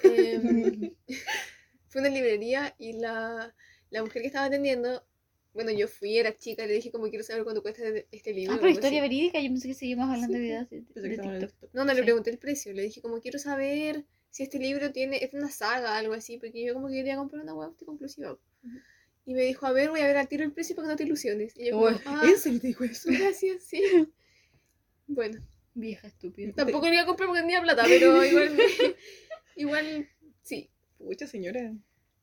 [0.03, 0.91] Em,
[1.89, 3.53] fue una librería y la,
[3.89, 5.03] la mujer que estaba atendiendo,
[5.53, 8.53] bueno, yo fui, era chica, le dije como quiero saber cuánto cuesta este- este libro.
[8.55, 9.09] Ah, pero historia así.
[9.09, 11.69] verídica, yo pensé que seguíamos hablando de Sí, videos de, Pensé de en TikTok.
[11.73, 12.03] No, no le Sí.
[12.03, 15.97] pregunté el precio, le dije como quiero saber si este libro tiene, es una saga,
[15.97, 18.33] algo así, porque yo como que quería comprar una web conclusiva.
[18.33, 18.77] Ujú.
[19.25, 20.95] Y me dijo, a ver, voy a ver al tiro el precio para que no
[20.97, 21.53] te ilusiones.
[21.57, 23.09] Y yo como, Uy, ah, ¿En serio te dijo eso?
[23.11, 23.81] gracias, sí.
[25.07, 25.39] Bueno,
[25.73, 26.53] Vieja estúpida.
[26.53, 28.57] tampoco le iba a comprar porque tenía plata, pero igual,
[29.57, 30.07] igual,
[30.41, 30.69] sí.
[30.99, 31.73] Pucha señora.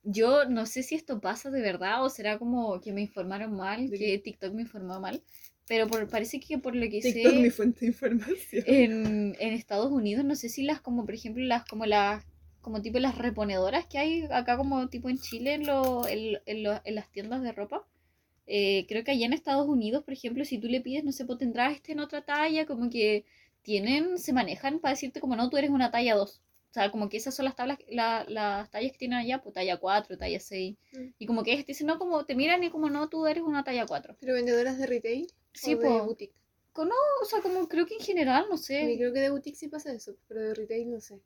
[0.04, 3.90] Yo no sé si esto pasa de verdad o será como que me informaron mal,
[3.90, 4.18] ¿De que qué?
[4.18, 5.22] TikTok me informó mal.
[5.66, 8.64] Pero por- parece que por lo que TikTok sé, mi fuente de información.
[8.64, 12.24] en, en Estados Unidos, no sé si las como, por ejemplo, las como las
[12.62, 16.62] como tipo las reponedoras que hay acá como tipo en Chile en, lo, en, en
[16.62, 17.86] lo- en las tiendas de ropa.
[18.46, 21.24] Eh, creo que allá en Estados Unidos, por ejemplo, si tú le pides, no sé,
[21.26, 23.24] pues tendrás este en otra talla, como que
[23.62, 26.42] tienen, se manejan para decirte como no, tú eres una talla 2.
[26.74, 29.54] O sea, como que esas son las tablas, la- las tallas que tienen allá, pues
[29.54, 30.76] talla 4, talla 6.
[30.92, 31.06] Mm.
[31.20, 33.44] Y como que ellos te dicen, no, como te miran y como no, tú eres
[33.44, 34.16] una talla 4.
[34.18, 36.04] Pero vendedoras de retail Sí, o de po.
[36.06, 36.34] boutique.
[37.22, 38.94] O sea, como creo que en general, no sé.
[38.98, 41.20] creo que de boutique sí pasa eso, pero de retail no sé.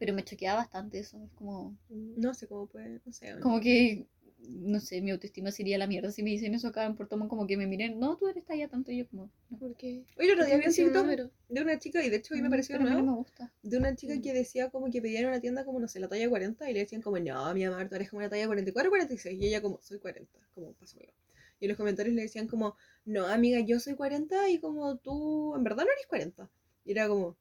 [0.00, 1.22] Pero me choquea bastante eso.
[1.22, 3.38] Es como, No sé cómo puede, no sé.
[3.40, 4.04] como que,
[4.40, 7.28] no sé, mi autoestima sería la mierda si me dicen eso acá en Puerto Montt,
[7.28, 9.58] como que me miren, no, tú eres talla tanto, y yo como, no.
[9.58, 11.30] Porque Oye, el otro día vi un número.
[11.48, 13.52] de una chica, y de hecho hoy me Mm, pareció nuevo, no me gusta.
[13.62, 14.22] de una chica Mm.
[14.22, 16.74] que decía como que pedía en una tienda como, no sé, la talla 40 y
[16.74, 19.40] le decían como, no, mi amor, tú eres como la talla 44 46.
[19.40, 21.12] Y ella como, soy 40, como, pásamelo.
[21.60, 25.54] Y en los comentarios le decían como, no, amiga, yo soy 40 y como tú,
[25.56, 26.48] en verdad no eres 40.
[26.84, 27.36] Y era como,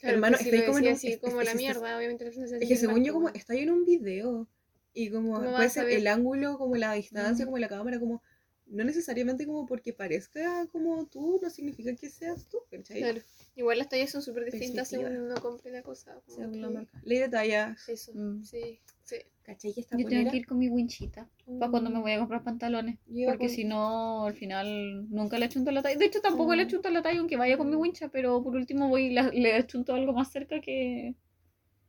[0.00, 2.32] Claro, Hermano, si estoy como en un- así es- como es- la es- mierda, obviamente
[2.32, 4.48] se es que según yo como, ahí en un video
[4.94, 7.48] y como, el ángulo, como la distancia, Mm.
[7.48, 8.22] como la cámara, como,
[8.66, 12.98] no necesariamente como porque parezca como tú, no significa que seas tú, ¿cachai?
[13.00, 13.20] Claro.
[13.56, 16.20] Igual las tallas son súper distintas según uno compre la cosa.
[16.26, 17.00] Según la marca.
[17.04, 17.88] Ley de tallas.
[17.88, 18.44] Eso, Mm.
[18.44, 19.16] sí, sí.
[19.42, 19.72] ¿Cachai?
[19.74, 22.44] Que esta Yo tengo que ir con mi winchita para cuando me voy a comprar
[22.44, 22.98] pantalones.
[23.08, 25.96] Yo Porque con- si no, al final nunca le chunto la talla.
[25.98, 26.68] De hecho, tampoco le Mm.
[26.68, 27.80] chunto la talla aunque vaya con mi Mm.
[27.80, 31.16] wincha, pero por último voy y la- le chunto algo más cerca que...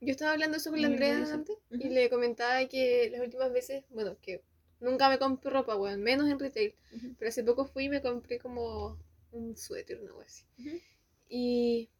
[0.02, 1.94] Yo estaba hablando eso con la Mm, Andrea antes y Ujú.
[1.94, 4.42] le comentaba que las últimas veces, bueno, que
[4.80, 6.74] nunca me compro ropa, weón, menos en retail.
[6.92, 7.14] Ujú.
[7.18, 8.98] Pero hace poco fui y me compré como
[9.32, 10.44] un suéter, una wea así.
[10.58, 10.80] Ujú.
[11.28, 11.90] Y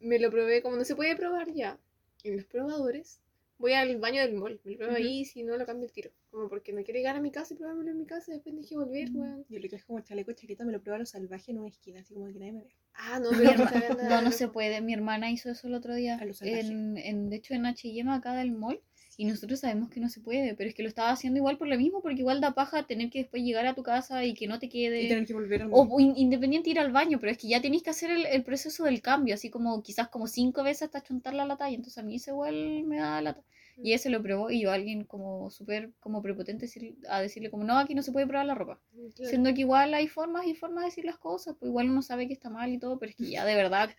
[0.00, 1.78] me lo probé como no se puede probar ya
[2.24, 3.20] en los probadores.
[3.58, 5.02] Voy al baño del mall, me lo pruebo Ujú.
[5.02, 6.10] ahí, si no lo cambio el tiro.
[6.30, 8.54] Como porque no quiero llegar a mi casa y probármelo en mi casa y después
[8.68, 9.44] que volver, weón.
[9.48, 11.68] Yo le que es como chaleco, chaqueta, me lo pruebo a lo salvaje en una
[11.68, 12.74] esquina, así como que nadie me ve.
[12.94, 14.80] Ah, no, pero no nada No, no se puede.
[14.80, 16.18] Mi hermana hizo eso el otro día.
[16.18, 16.60] A lo salvaje.
[16.60, 18.80] En, en, de hecho, en H&M acá del mall.
[19.18, 21.68] Y nosotros sabemos que no se puede, pero es que lo estaba haciendo igual por
[21.68, 24.46] lo mismo, porque igual da paja tener que después llegar a tu casa y que
[24.46, 25.08] no te Y quede...
[25.08, 27.82] tener que volver al O in- independiente ir al baño, pero es que ya tenéis
[27.82, 31.44] que hacer el, el proceso del cambio, así como quizás como cinco veces hasta chuntarla
[31.44, 31.74] a la talla.
[31.76, 33.42] Entonces a mí eso igual me da lata.
[33.82, 37.50] Y ese lo probó y yo a alguien como súper como prepotente decir- a decirle
[37.50, 38.80] como, no, aquí no se puede probar la ropa.
[39.14, 39.28] Claro.
[39.30, 42.26] Siendo que igual hay formas y formas de decir las cosas, pues igual uno sabe
[42.26, 43.90] que está mal y todo, pero es que ya de verdad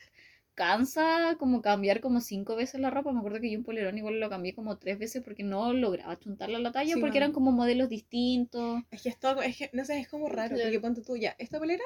[0.58, 3.13] cansa como cambiar como cinco veces la ropa.
[3.13, 6.20] Me acuerdo que yo un polerón igual lo cambié como tres veces porque no lograba
[6.20, 8.82] chuntarla a la talla Sí, porque eran como modelos distintos.
[8.91, 10.63] Es que es todo, es que, no sé, es como raro, Claro.
[10.65, 11.84] porque ponte tú ya, esta polera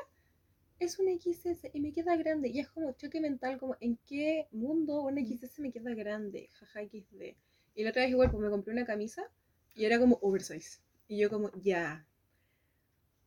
[0.79, 4.47] es un XS y me queda grande, y es como choque mental, como en qué
[4.51, 7.37] mundo un XS me queda grande, jaja XD.
[7.75, 9.23] Y la otra vez igual, pues me compré una camisa
[9.75, 10.81] y era como oversize.
[11.07, 12.05] Y yo como, ya,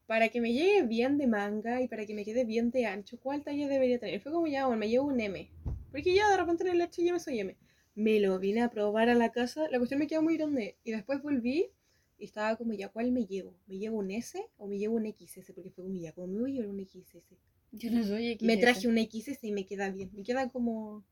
[0.07, 3.19] para que me llegue bien de manga y para que me quede bien de ancho,
[3.19, 4.21] ¿cuál talla debería tener?
[4.21, 5.51] Fue como, ya, bueno, me llevo un M.
[5.91, 7.57] Porque ya de repente en el H&M soy M.
[7.95, 10.77] Me lo vine a probar a la casa, la cuestión me quedó muy grande.
[10.85, 11.71] Y después volví
[12.19, 13.55] y estaba como, ya, ¿cuál me llevo?
[13.67, 15.53] ¿Me llevo un S o me llevo un XS?
[15.55, 17.37] Porque fue como, ya, ¿cómo me voy a llevar un XS?
[17.73, 18.61] Yo no soy Me XS.
[18.61, 20.11] traje un XS y me queda bien.
[20.15, 21.05] Me queda como,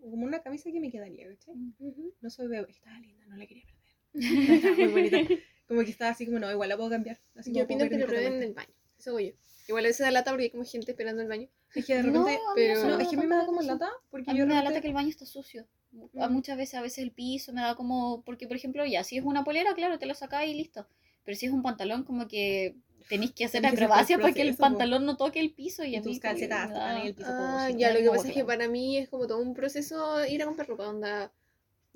[0.00, 1.54] como una camisa que me quedaría, ¿cachai?
[1.80, 2.12] Ujú.
[2.20, 2.66] No soy bebé.
[2.70, 3.86] Estaba linda, no la quería perder.
[4.54, 5.20] Estaba muy bonita.
[5.68, 7.18] Como que estaba así como, no, igual la puedo cambiar.
[7.36, 8.68] Así Yo opino que lo prueben en el baño.
[8.98, 9.32] Eso voy yo.
[9.68, 11.48] Igual a veces da lata porque hay como gente esperando el baño.
[11.74, 12.32] Es que de No, repente...
[12.32, 14.30] mí pero- no, No, me es que a mí da me da como lata porque
[14.30, 15.66] A mí yo me da repente- lata que el baño está sucio.
[16.20, 18.22] A muchas veces, a veces el piso me da como.
[18.24, 20.86] Porque, por ejemplo, ya, si es una polera, claro, te la sacás y listo.
[21.24, 22.76] Pero si es un pantalón, como que
[23.08, 26.00] tenéis que hacer acrobacias para que el pantalón no toque el piso y Y a
[26.00, 27.28] mí tus calcetas da- en el piso.
[27.32, 30.24] Ah, como ya, lo que pasa es que para mí es como todo un proceso
[30.26, 31.32] ir a comprar ropa, onda.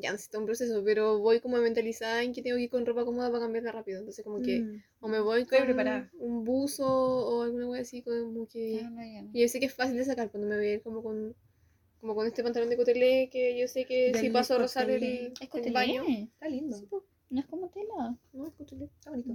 [0.01, 3.05] Ya necesito un proceso, pero voy como mentalizada en que tengo que ir con ropa
[3.05, 3.99] cómoda para cambiarla rápido.
[3.99, 4.83] Entonces, como que Mm.
[5.01, 6.11] o me voy con preparada.
[6.19, 8.83] un buzo o alguna wea así, como que.
[8.91, 9.31] No, ya no.
[9.33, 11.35] Y yo sé que es fácil de sacar cuando me voy a ir como con,
[12.01, 15.33] como con este pantalón de cotelé que yo sé que si paso a rozar el,
[15.39, 16.03] el cotelé, baño.
[16.09, 16.77] Está lindo.
[16.77, 16.87] Sí,
[17.31, 18.17] no es como tela.
[18.33, 18.87] no, es cotelé.
[18.87, 19.35] Está bonito.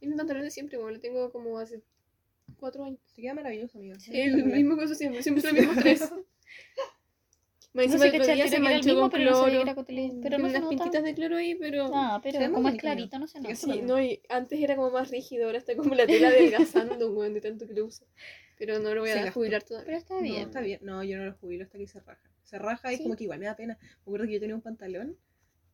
[0.00, 1.82] Y mi pantalón de siempre, como lo tengo como hace
[2.58, 3.00] cuatro años.
[3.14, 3.96] Te queda maravilloso, amigo.
[4.10, 6.00] El mismo cosa siempre, siempre son los mismos tres.
[7.86, 9.62] Más No sé, cachai, día que se manchó mismo, con pero no que cloro.
[9.62, 10.20] era cotelín.
[10.20, 11.90] Pero no unas pintitas de cloro ahí, pero...
[11.94, 13.54] Ah, pero como es clarito, no se nota.
[13.54, 17.34] Sí, no, y antes era como más rígido, ahora está como la tela adelgazando, weón,
[17.34, 18.04] de tanto que lo uso.
[18.58, 19.32] Pero no lo voy a gastó.
[19.34, 19.86] jubilar todavía.
[19.86, 20.42] Pero está No, bien.
[20.48, 20.80] está bien.
[20.82, 22.28] No, yo no lo jubilo hasta que se raja.
[22.42, 23.02] Se raja y Sí.
[23.04, 23.78] como que igual me da pena.
[23.80, 25.16] Me acuerdo que yo tenía un pantalón.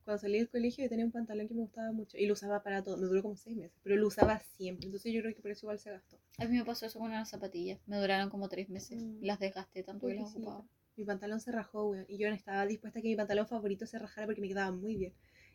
[0.05, 2.19] Cuando salí del colegio yo tenía un pantalón que me gustaba mucho.
[2.19, 2.99] Y lo usaba para todo.
[2.99, 3.79] Me duró como seis meses.
[3.83, 4.85] Pero lo usaba siempre.
[4.85, 6.19] Entonces yo creo que por eso igual se gastó.
[6.37, 7.81] A mí me pasó eso con unas zapatillas.
[7.87, 9.03] Me duraron como tres meses.
[9.03, 9.23] Mm.
[9.25, 10.63] Las desgasté tanto que las ocupaba.
[10.97, 12.07] Mi pantalón se rajó, weón.
[12.09, 14.71] Y yo no estaba dispuesta a que mi pantalón favorito se rajara porque me quedaba
[14.73, 15.13] muy bien.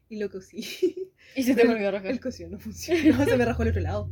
[0.10, 0.60] Y lo cosí.
[1.36, 2.10] Y se te volvió a rajar.
[2.12, 3.24] El cosido no funcionó.
[3.26, 4.10] se me rajó al otro lado.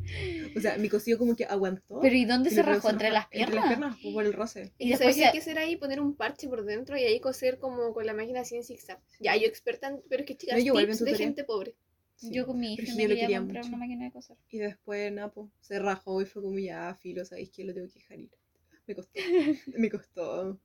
[0.56, 2.00] O sea, mi cosido como que aguantó.
[2.02, 2.90] Pero ¿y dónde y se rajó?
[2.92, 3.48] ¿Entre las piernas?
[3.56, 4.72] Entre las piernas, por el roce.
[4.78, 7.04] Y después después que hay se- que hacer ahí poner un parche por dentro y
[7.04, 9.00] ahí coser como con la máquina así en zigzag.
[9.20, 11.76] Ya, yo experta, en- pero es que chicas, No, tips de gente pobre.
[12.18, 12.30] Sí.
[12.32, 13.70] Yo con mi hija me quería comprar mucho.
[13.70, 14.38] una máquina de coser.
[14.50, 18.00] Y después, Napo, se rajó y fue como ya, filo, ¿sabéis que Lo tengo que
[18.00, 18.30] dejar ir.
[18.86, 19.14] Me costó.
[19.78, 20.60] me costó.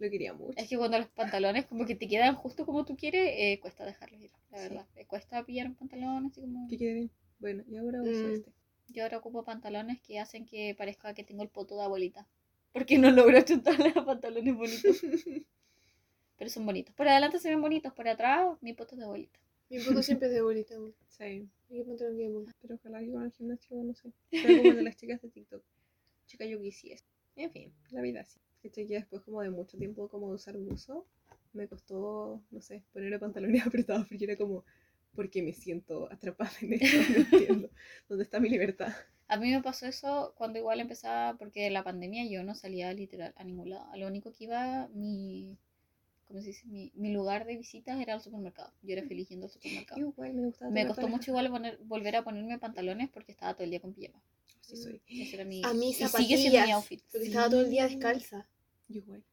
[0.00, 0.58] Lo quería mucho.
[0.58, 3.84] Es que cuando los pantalones como que te quedan justo como tú quieres, eh, cuesta
[3.84, 4.62] dejarlos ir, la Sí.
[4.68, 4.86] verdad.
[4.96, 6.66] Eh, cuesta pillar un pantalón así como...
[6.68, 7.10] Que quede bien.
[7.38, 8.32] Bueno, y ahora uso Mm.
[8.32, 8.52] este.
[8.88, 12.26] Yo ahora ocupo pantalones que hacen que parezca que tengo el poto de abuelita.
[12.72, 15.00] Porque no logro chuntarle a pantalones bonitos.
[16.38, 16.94] Pero son bonitos.
[16.94, 19.38] Por adelante se ven bonitos, por atrás mi poto es de abuelita.
[19.68, 20.94] Mi foto siempre es de weón.
[21.08, 21.22] Sí.
[21.24, 24.10] Hay que pantalón que me Pero ojalá que con el gimnasio, no sé.
[24.30, 25.62] Sea como de las chicas de TikTok.
[26.26, 27.04] Chica, yo quisiese.
[27.36, 28.40] En fin, la vida así.
[28.62, 31.06] Que que después como de mucho tiempo como de usar buzo,
[31.52, 34.64] me costó, no sé, ponerme pantalones apretados porque era como,
[35.14, 36.98] ¿por qué me siento atrapada en esto?
[37.12, 37.70] No entiendo.
[38.08, 38.92] ¿Dónde está mi libertad?
[39.28, 42.92] A mí me pasó eso cuando igual empezaba, porque de la pandemia yo no salía
[42.92, 43.86] literal a ningún lado.
[43.92, 45.56] A lo único que iba, mi,
[46.26, 46.66] ¿cómo se dice?
[46.66, 48.72] Mi, mi lugar de visitas era el supermercado.
[48.82, 50.00] Yo era feliz yendo al supermercado.
[50.00, 50.70] Igual me gustaba.
[50.70, 53.94] Me costó mucho igual poner, volver a ponerme pantalones porque estaba todo el día con
[53.94, 54.20] pijama.
[54.72, 55.02] Así soy.
[55.08, 56.40] Ese era mi, A mí y sigue zapatillas.
[56.40, 57.02] siendo mi outfit.
[57.10, 57.94] Porque estaba todo el día Sí.
[57.94, 58.46] descalza.
[58.88, 59.24] Yo igual.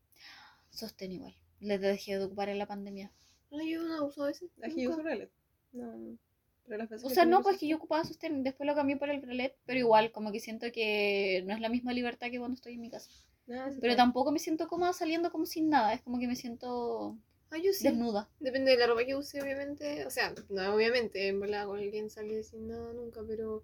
[0.69, 1.36] Sostén igual.
[1.60, 3.12] Les dejé de ocupar en la pandemia.
[3.52, 4.50] No, yo no uso a veces.
[4.63, 5.32] Aquí yo uso Relet.
[5.71, 6.17] No.
[6.65, 8.43] Pero las veces O sea, no, pues que que yo ocupaba sostén.
[8.43, 11.69] Después lo cambié por el brelet, pero igual, como que siento que no es la
[11.69, 13.10] misma libertad que cuando estoy en mi casa.
[13.10, 15.93] Sí Pero tampoco me siento cómoda saliendo como sin nada.
[15.93, 17.17] Es como que me siento
[17.50, 17.86] Ah, yo sí.
[17.86, 18.30] desnuda.
[18.41, 20.06] Depende de la ropa que use, obviamente.
[20.06, 23.63] O sea, no, obviamente, en verdad, con alguien sale sin nada nunca, pero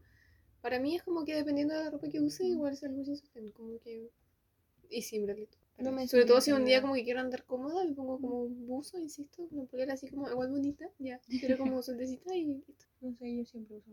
[0.64, 3.52] para mí es como que dependiendo de la ropa que use, igual salgo sin sostén,
[3.52, 4.10] como que.
[4.90, 5.26] Y sin.
[5.78, 8.44] No me Sobre todo si un día como que quiero andar cómoda, me pongo como
[8.44, 12.86] un buzo, insisto, una polera así como igual bonita, ya, pero como sueltecita y listo.
[13.02, 13.90] No sé, yo siempre uso.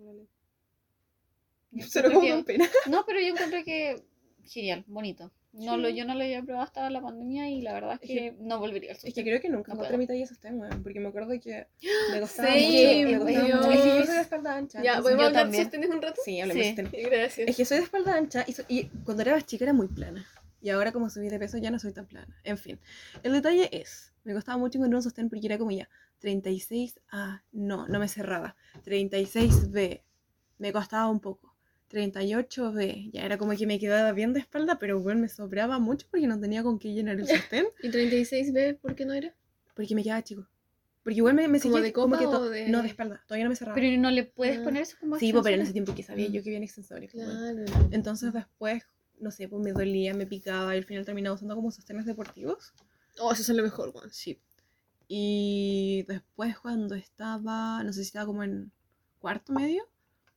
[1.72, 2.68] Yo Solo como que- con pena.
[2.88, 4.04] No, pero yo encuentro que
[4.44, 5.32] genial, bonito.
[5.52, 5.80] No Sí.
[5.80, 8.14] lo, yo no lo había probado hasta la pandemia y la verdad es Es que,
[8.14, 10.82] que- no volvería al Es que creo que nunca No encontré mi talla sostén, weón.
[10.82, 11.66] Porque me acuerdo que
[12.12, 13.24] me costaba Sí, mucho.
[13.24, 13.70] Me costaba mucho.
[13.72, 14.82] Es que yo soy de espalda ancha.
[14.82, 16.20] Ya, ¿podemos yo hablar sostenes un rato?
[16.24, 16.76] Sí, hablemos Sí.
[16.76, 17.02] sostén.
[17.10, 17.48] Gracias.
[17.48, 19.88] Es que soy de espalda ancha y, so- y cuando era más chica era muy
[19.88, 20.24] plana.
[20.62, 22.36] Y ahora como subí de peso ya no soy tan plana.
[22.44, 22.78] En fin,
[23.22, 25.88] el detalle es, me costaba mucho encontrar un sostén porque era como ya
[26.22, 28.54] 36A, no, no me cerraba.
[28.84, 30.02] 36B,
[30.58, 31.49] me costaba un poco.
[31.90, 36.06] 38B, ya era como que me quedaba bien de espalda, pero bueno, me sobraba mucho
[36.10, 39.34] porque no tenía con qué llenar el sostén, ¿Y 36B por qué no era?
[39.74, 40.46] porque me quedaba chico.
[41.02, 42.88] Porque igual me, me ¿Como seguía de como copa que to- o de- No, de
[42.88, 43.74] espalda, todavía no me cerraba.
[43.74, 44.64] Pero no le puedes Ah.
[44.64, 46.32] poner eso como sí, pues, pero en ese tiempo que sabía Mm.
[46.32, 47.10] yo que habían extensores.
[47.12, 47.64] pues, bueno.
[47.66, 47.88] Claro.
[47.90, 48.82] Entonces después,
[49.18, 52.74] no sé, pues me dolía, me picaba y al final terminaba usando como sostenes deportivos.
[53.18, 54.10] Oh, eso es lo mejor, Juan.
[54.12, 54.38] Sí.
[55.08, 58.70] Y después cuando estaba, no sé si estaba como en
[59.18, 59.82] cuarto medio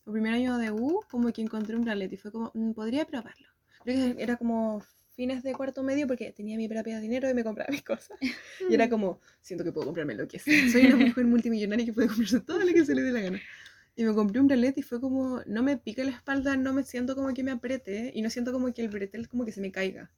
[0.05, 3.05] o primer año de U, como que encontré un bralet y fue como, "Mm, podría
[3.05, 3.47] probarlo.
[3.83, 4.81] Creo que era como
[5.15, 8.17] fines de cuarto medio porque tenía mi propio dinero y me compraba mis cosas.
[8.69, 10.67] Y era como, siento que puedo comprarme lo que sea.
[10.67, 13.41] Soy una mujer multimillonaria que puede comprarse todo lo que se le dé la gana.
[13.95, 16.83] Y me compré un bralet y fue como, no me pica la espalda, no me
[16.83, 19.61] siento como que me apriete y no siento como que el bretel como que se
[19.61, 20.11] me caiga.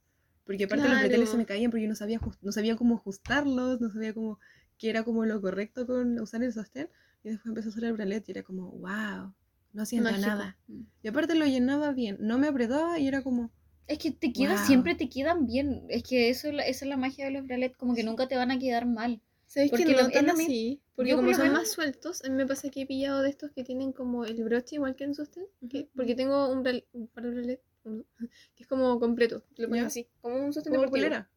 [0.46, 1.44] Porque aparte los breteles se Claro.
[1.44, 4.40] me caían porque yo no sabía, no sabía cómo ajustarlos, no sabía cómo,
[4.78, 6.90] qué era como lo correcto con usar el sostén.
[7.24, 9.34] Y después empecé a usar el bralet y era como, wow,
[9.76, 10.28] no siento Mágico.
[10.28, 10.58] nada.
[10.68, 10.82] Mm.
[11.04, 13.52] Y aparte lo llenaba bien, no me apretaba y era como,
[13.88, 14.66] Es que te queda, Wow.
[14.66, 15.84] siempre te quedan bien.
[15.90, 18.50] Es que eso esa es la magia de los bralets, como que nunca te van
[18.50, 19.22] a quedar mal.
[19.46, 20.82] ¿Sabes Porque que no lo- tan así?
[20.96, 23.52] Porque como son menos- más sueltos, a mí me pasa que he pillado de estos
[23.52, 25.46] que tienen como el broche igual que en sostén.
[25.94, 28.04] porque tengo un, un par de bralet, uno,
[28.56, 31.06] que es como completo, lo pones así, como un sostén como deportivo.
[31.06, 31.30] polera.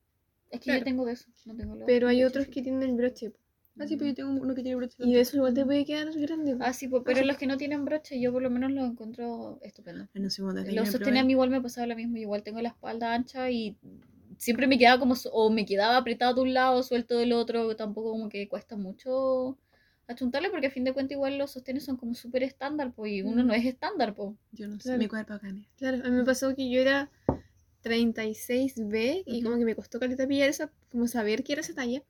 [0.50, 0.78] Es que Claro.
[0.78, 1.28] yo tengo de eso.
[1.44, 3.30] No tengo lo- Pero hay otros que tienen el broche.
[3.80, 4.96] Ah, sí, pero yo tengo uno que tiene broche.
[4.98, 6.56] Y eso igual te puede quedar grande.
[6.60, 9.58] Ah, sí, pues, pero los que no tienen broche, yo por lo menos los encuentro
[9.62, 10.08] estupendo.
[10.14, 12.16] No sé, que Los sostenes a mí igual me pasaba lo mismo.
[12.16, 13.76] Igual tengo la espalda ancha y
[14.36, 17.76] siempre me quedaba como, o me quedaba apretado de un lado, suelto del otro.
[17.76, 19.58] Tampoco como que cuesta mucho
[20.08, 23.22] achuntarle porque a fin de cuentas igual los sostenes son como súper estándar, pues, y
[23.22, 23.46] uno Mm.
[23.46, 24.30] no es estándar, pues.
[24.52, 24.98] Yo no sé, Claro.
[24.98, 25.54] mi cuerpo acá.
[25.76, 27.10] Claro, a mí me pasó que yo era
[27.82, 32.02] 36B y como que me costó caleta pillar esa, como saber qué era esa talla.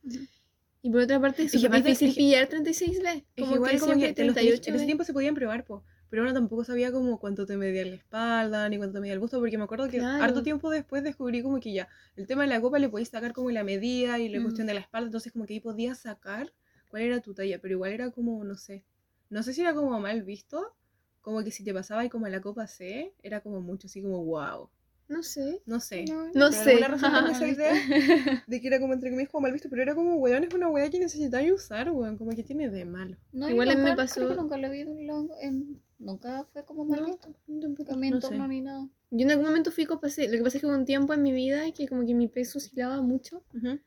[0.83, 3.09] Y por otra parte es súper difícil pillar 36B.
[3.09, 5.05] Es que Como igual que como siempre que en, los tenis- 38 en ese tiempo
[5.05, 5.83] se podían probar, po.
[6.11, 9.19] Pero uno tampoco sabía como cuánto te medía la espalda, ni cuánto te medía el
[9.21, 10.25] busto, porque me acuerdo que Claro.
[10.25, 13.33] harto tiempo después descubrí como que ya, el tema de la copa le podías sacar
[13.35, 14.43] como la medida y la Mm.
[14.43, 16.51] cuestión de la espalda, entonces como que ahí podías sacar
[16.89, 18.85] cuál era tu talla, pero igual era como, no sé,
[19.29, 20.75] no sé si era como mal visto,
[21.21, 24.01] como que si te pasaba y como a la copa C, era como mucho así
[24.01, 24.71] como wow,
[25.09, 25.63] No sé.
[25.67, 26.05] no sé.
[26.07, 26.79] No Por sé.
[26.79, 27.73] razón esa idea
[28.47, 30.69] de que era como entre comillas como mal visto, pero era como, weón, es una
[30.69, 33.17] weá que necesitáis usar, weón, como que tiene de malo.
[33.33, 36.45] No, Igual a mí me pasó- creo que nunca lo vi en lo- en- nunca
[36.53, 37.21] fue como mal No, visto.
[37.23, 37.93] tampoco.
[37.93, 38.49] En mi no entorno sé.
[38.49, 38.89] ni nada.
[39.11, 40.27] Yo en algún momento fui C.
[40.29, 42.29] Lo que pasa es que hubo un tiempo en mi vida que como que mi
[42.29, 43.43] peso oscilaba mucho.
[43.55, 43.79] Ujú.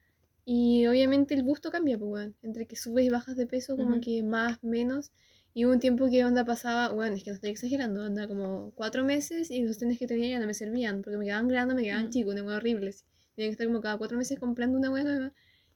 [0.43, 2.35] Y obviamente el busto cambia, pues, weón.
[2.41, 4.01] Entre que subes y bajas de peso, como Ujú.
[4.01, 5.11] que más, menos.
[5.53, 8.71] Y hubo un tiempo que onda pasaba, bueno, es que no estoy exagerando, onda como
[8.75, 11.75] cuatro meses y los tenis que tenía ya no me servían, porque me quedaban grandes,
[11.75, 12.09] me quedaban Mm.
[12.11, 13.03] chicos, una hueá horribles.
[13.35, 15.33] Tenía que estar como cada cuatro meses comprando una hueá nueva.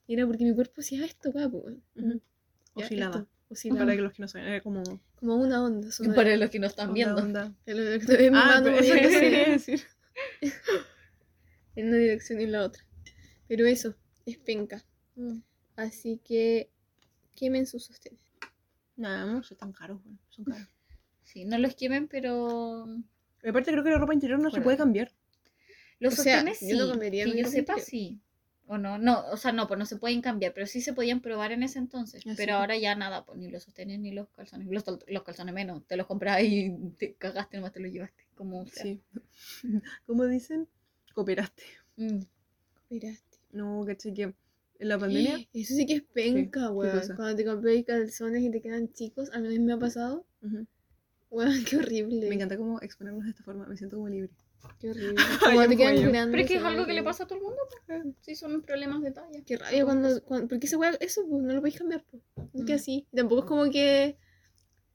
[0.07, 1.31] Y era porque mi cuerpo hacía esto.
[1.33, 1.49] Ya,
[2.75, 3.15] Oscilaba.
[3.17, 3.79] esto, oscilaba.
[3.81, 4.83] Para que los que no saben, era como
[5.15, 5.91] Como una onda.
[5.91, 6.15] Sonora.
[6.15, 7.21] para los que no están onda, viendo.
[7.21, 7.55] onda.
[7.65, 9.81] Lo que estoy en mi Ah, mano pero eso es lo que moviéndose quería decir.
[11.75, 12.83] en una dirección y en la otra.
[13.47, 14.85] Pero eso, es penca.
[15.15, 15.39] Mm.
[15.75, 16.69] Así que
[17.35, 18.19] quemen sus sostenes.
[18.97, 20.67] Nada, no son tan caros, weón, son caros.
[21.23, 22.85] Sí, no los quemen, pero
[23.43, 24.63] Y Aparte creo que la ropa interior no se Bueno.
[24.63, 25.11] puede cambiar.
[25.99, 26.77] los O sea, sostenes yo sí.
[26.77, 28.19] no cambiaría que yo sepa, sí.
[28.67, 31.21] O no, no, o sea, no, pues no se pueden cambiar, pero sí se podían
[31.21, 32.23] probar en ese entonces.
[32.27, 34.67] Ah, pero ahora ya nada, pues ni los sostenes ni los calzones.
[34.69, 38.23] Los, los calzones menos, te los compras y te cagaste, nomás te los llevaste.
[38.35, 38.83] Como sea.
[38.83, 39.01] Sí.
[40.05, 40.67] ¿Cómo dicen?
[41.13, 41.63] Cooperaste.
[41.97, 42.19] Mm.
[42.89, 43.37] Miraste.
[43.51, 44.33] No, caché que
[44.79, 45.37] en la pandemia.
[45.53, 47.01] Eso sí que es penca, ¿Qué weón.
[47.15, 50.25] Cuando te compré calzones y te quedan chicos, a mí me ha pasado.
[50.41, 50.65] Ujú.
[51.31, 52.27] Weón, qué horrible.
[52.29, 54.29] Me encanta como exponernos de esta forma, me siento como libre.
[54.79, 55.15] Qué horrible.
[55.59, 56.31] Como te quedan grandes.
[56.31, 57.59] Pero es que es algo que le pasa a todo el mundo.
[57.85, 58.03] pues.
[58.21, 59.41] Sí, son problemas de talla.
[59.45, 60.47] Qué rabia cuando, cuando.
[60.47, 62.23] Porque ese weón, eso pues, no lo podéis cambiar, pues.
[62.53, 62.75] Es que Mm.
[62.75, 63.07] así.
[63.15, 64.17] Tampoco es como que.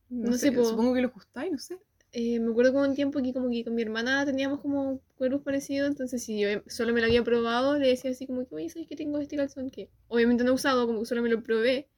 [0.08, 0.64] No, No sé, sé, po.
[0.64, 1.78] supongo que lo ajustáis, no sé.
[2.12, 5.42] Eh, me acuerdo como un tiempo que como que con mi hermana teníamos como cuerpos
[5.42, 8.68] parecidos, entonces si yo solo me lo había probado, le decía así como que, oye,
[8.68, 11.42] ¿sabes que tengo este calzón que obviamente no he usado, como que solo me lo
[11.42, 11.88] probé?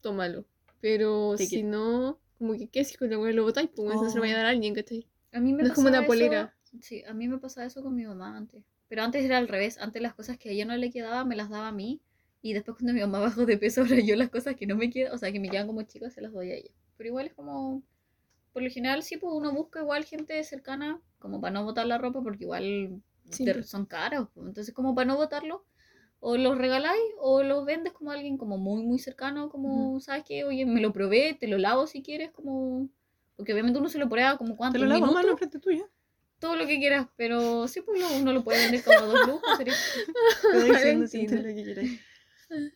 [0.00, 0.44] Tómalo.
[0.80, 3.70] Pero si no, como que, ¿qué si con la weá lo botáis?
[3.74, 4.36] Pues eso se lo voy a Oh.
[4.38, 5.06] dar a alguien, ¿cachai?
[5.32, 6.54] A mí me No es como una eso- polera.
[6.80, 8.64] Sí, a mí me pasaba eso con mi mamá antes.
[8.88, 9.78] Pero antes era al revés.
[9.78, 12.00] Antes las cosas que a ella no le quedaban me las daba a mí.
[12.40, 14.90] Y después cuando mi mamá bajó de peso, ahora yo las cosas que no me
[14.90, 16.70] quedan, o sea, que me quedan como chicas, se las doy a ella.
[16.96, 17.82] Pero igual es como...
[18.52, 21.98] Por lo general sí, pues uno busca igual gente cercana, como para no botar la
[21.98, 24.28] ropa, porque igual Sí, te- son caros.
[24.34, 24.46] pues.
[24.48, 25.64] Entonces como para no botarlo,
[26.20, 30.24] o los regaláis o los vendes como a alguien como muy, muy cercano, como, ¿sabes
[30.26, 30.44] qué?
[30.44, 32.88] Oye, me lo probé, te lo lavo si quieres, como...
[33.36, 35.84] Porque obviamente uno se lo prueba como Te cuánto, lo un lavo mano frente tuya.
[36.38, 39.56] todo lo que quieras, pero sí, pues lo- uno lo puede vender como dos lucas.
[39.56, 39.74] sería-
[40.52, 41.86] Te diciendo siempre lo que quieras.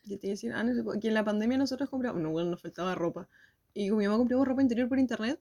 [0.05, 2.51] Yo te iba a decir, ah, no que en la pandemia nosotros compramos, no, bueno,
[2.51, 3.29] nos faltaba ropa.
[3.75, 5.41] Y con mi mamá compramos ropa interior por internet.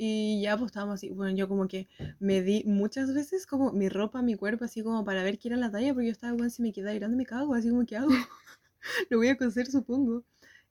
[0.00, 1.88] Y ya pues estábamos así, bueno, yo como que
[2.20, 5.56] me di muchas veces como mi ropa, mi cuerpo, así como para ver qué era
[5.56, 7.96] la talla, porque yo estaba, bueno, si me queda grande me cago, así como, ¿qué
[7.96, 8.08] hago?
[9.10, 10.24] Lo voy a coser, supongo.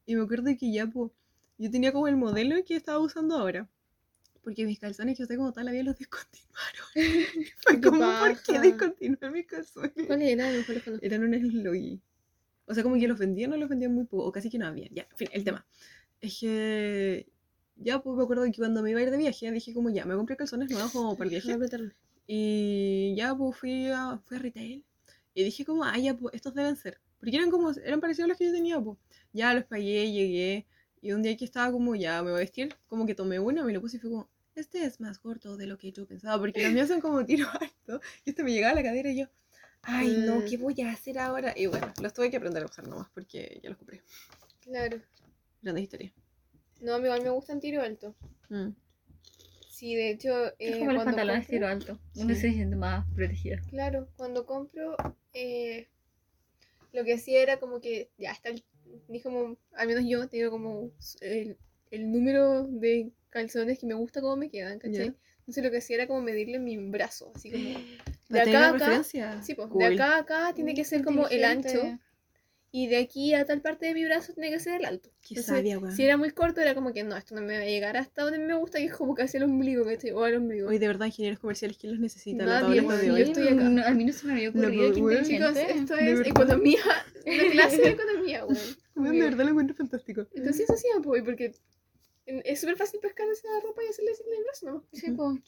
[0.06, 1.12] Y me acuerdo que ya, pues,
[1.58, 3.70] yo tenía como el modelo que estaba usando ahora.
[4.44, 6.86] Porque mis calzones que usé como toda la vida los descontinuaron.
[7.58, 8.62] Fue ¿Qué como, ¿por qué paja?
[8.62, 10.08] descontinué mis calzones?
[10.08, 10.48] ¿Cuál era?
[10.48, 11.06] A lo mejor los conozco.
[11.06, 12.02] Eran unos Logi.
[12.66, 14.68] O sea, como que los vendían o los vendían muy poco, o casi que no
[14.68, 14.88] había.
[14.90, 15.66] Ya, en fin, el tema.
[16.22, 17.28] Es que
[17.80, 20.06] ya pues me acuerdo que cuando me iba a ir de viaje dije como ya,
[20.06, 21.58] me compré calzones nuevos como para el viaje.
[22.30, 24.84] Y ya pues fui a, fui a retail.
[25.34, 27.00] Y dije como, ah, ya pues estos deben ser.
[27.20, 28.98] Porque eran como, eran parecidos a los que yo tenía, pues.
[29.32, 30.66] Ya los pagué, llegué.
[31.02, 33.64] Y un día que estaba como, ya me voy a vestir, como que tomé uno,
[33.64, 36.38] me lo puse y fue como, este es más corto de lo que yo pensaba.
[36.38, 38.02] Porque los míos son como tiro alto.
[38.26, 39.28] Y este me llegaba a la cadera y yo,
[39.84, 40.46] ay no, Mm.
[40.50, 41.54] ¿qué voy a hacer ahora?
[41.56, 44.02] Y bueno, los tuve que aprender a usar nomás porque ya los compré.
[44.62, 45.00] Claro.
[45.62, 46.12] Grande historia.
[46.82, 48.16] No, a mí igual me gustan tiro alto.
[48.50, 48.70] Mm.
[49.70, 52.00] Sí, de hecho, Es eh, como los pantalones compro- tiro alto.
[52.16, 52.42] Uno Sí.
[52.42, 53.58] se siente más protegido.
[53.70, 54.96] Claro, cuando compro,
[55.34, 55.88] eh,
[56.94, 58.64] lo que hacía era como que ya está, el-
[59.08, 61.58] ni como, al menos yo tengo como el,
[61.92, 65.08] el número de calzones que me gusta cómo me quedan, ¿cachai?
[65.10, 65.16] Ya.
[65.40, 67.98] Entonces lo que hacía era como medirle mi brazo, así como, de
[68.30, 69.04] ¿Para tener acá a acá,
[69.44, 69.80] sí, pues, Cool.
[69.80, 72.00] de acá a acá tiene que ser como el ancho.
[72.72, 75.10] Y de aquí a tal parte de mi brazo tiene que ser el alto.
[75.22, 75.96] Qué Entonces, sabia, weón.
[75.96, 78.24] Si era muy corto era como que no, esto no me va a llegar hasta
[78.24, 80.12] donde me gusta, que es como casi el ombligo, ¿cachai?
[80.12, 80.68] O al ombligo.
[80.70, 82.46] Hoy de verdad, ingenieros comerciales, ¿quién los necesita?
[82.46, 83.22] La Nadie, de yo hoy.
[83.22, 83.64] estoy acá.
[83.70, 84.94] No, a mí no se me había No, ocurrido.
[84.94, 86.80] qué weón, Chicos, esto es economía,
[87.26, 88.58] una clase de economía, weón.
[88.94, 90.28] Como Weón, de que- verdad lo encuentro fantástico.
[90.34, 91.54] Entonces eso hacía, pues, porque
[92.26, 94.84] es súper fácil pescar esa ropa y hacerle así en el brazo, ¿no?
[94.92, 95.40] Sí, pues.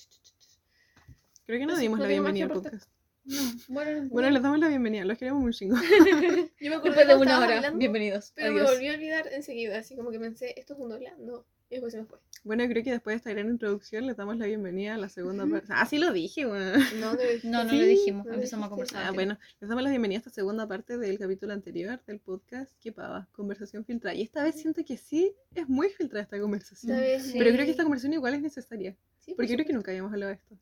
[1.46, 2.90] Creo que no dimos no la bienvenida al que podcast.
[3.26, 5.76] No, bueno, Bueno, les damos la bienvenida, los queremos muy chingo.
[6.60, 7.56] Yo me acuerdo después de una hora.
[7.58, 8.32] hablando, Bienvenidos.
[8.36, 8.74] Pero me Adiós.
[8.74, 11.46] volví a olvidar enseguida, así como que pensé, esto es un doblando.
[11.70, 12.18] Y después se me fue.
[12.44, 15.46] Bueno, creo que después de esta gran introducción les damos la bienvenida a la segunda
[15.46, 15.68] parte.
[15.70, 16.80] Ah, sí lo dije, weón.
[17.00, 19.04] No, no, No, no Sí, lo dijimos, no lo empezamos a conversar.
[19.06, 22.72] Ah, bueno, les damos la bienvenida a esta segunda parte del capítulo anterior del podcast.
[22.82, 23.28] ¿Qué pava?
[23.34, 24.16] Conversación filtrada.
[24.16, 26.94] Y esta vez siento que sí es muy filtrada esta conversación.
[26.94, 27.38] Esta vez Sí.
[27.38, 28.96] Pero creo que esta conversación igual es necesaria.
[29.30, 30.58] Sí, por Porque creo que nunca habíamos hablado de esto.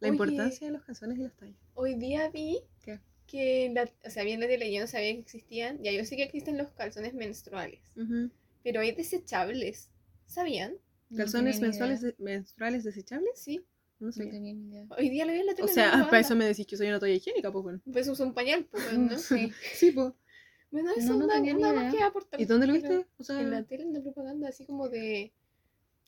[0.00, 1.56] La Oye, importancia de los calzones y las tallas.
[1.74, 3.00] Hoy día vi ¿Qué?
[3.26, 5.82] que, la, o sea, vi en la tele, yo no sabía que existían.
[5.82, 7.80] Ya yo sé que existen los calzones menstruales,
[8.62, 9.90] pero hay desechables.
[10.26, 10.74] ¿Sabían?
[11.10, 12.12] No ¿Calzones mensuales idea.
[12.18, 13.32] de- menstruales desechables?
[13.38, 13.64] Sí.
[13.98, 14.26] No No sé.
[14.26, 14.86] tenía ni idea.
[14.98, 15.70] Hoy día lo vi en la tele.
[15.70, 17.80] O sea, para eso me decís que soy una toalla higiénica, pues bueno.
[17.92, 19.18] Pues usa un pañal, pues, ¿no?
[19.18, 19.52] Sí.
[19.74, 20.12] Sí, pues.
[20.70, 22.40] Bueno, eso No, no nada, tenía ni nada más que aportar.
[22.40, 23.06] ¿Y dónde lo viste?
[23.18, 25.32] O sea, En la tele, en la propaganda, así como de.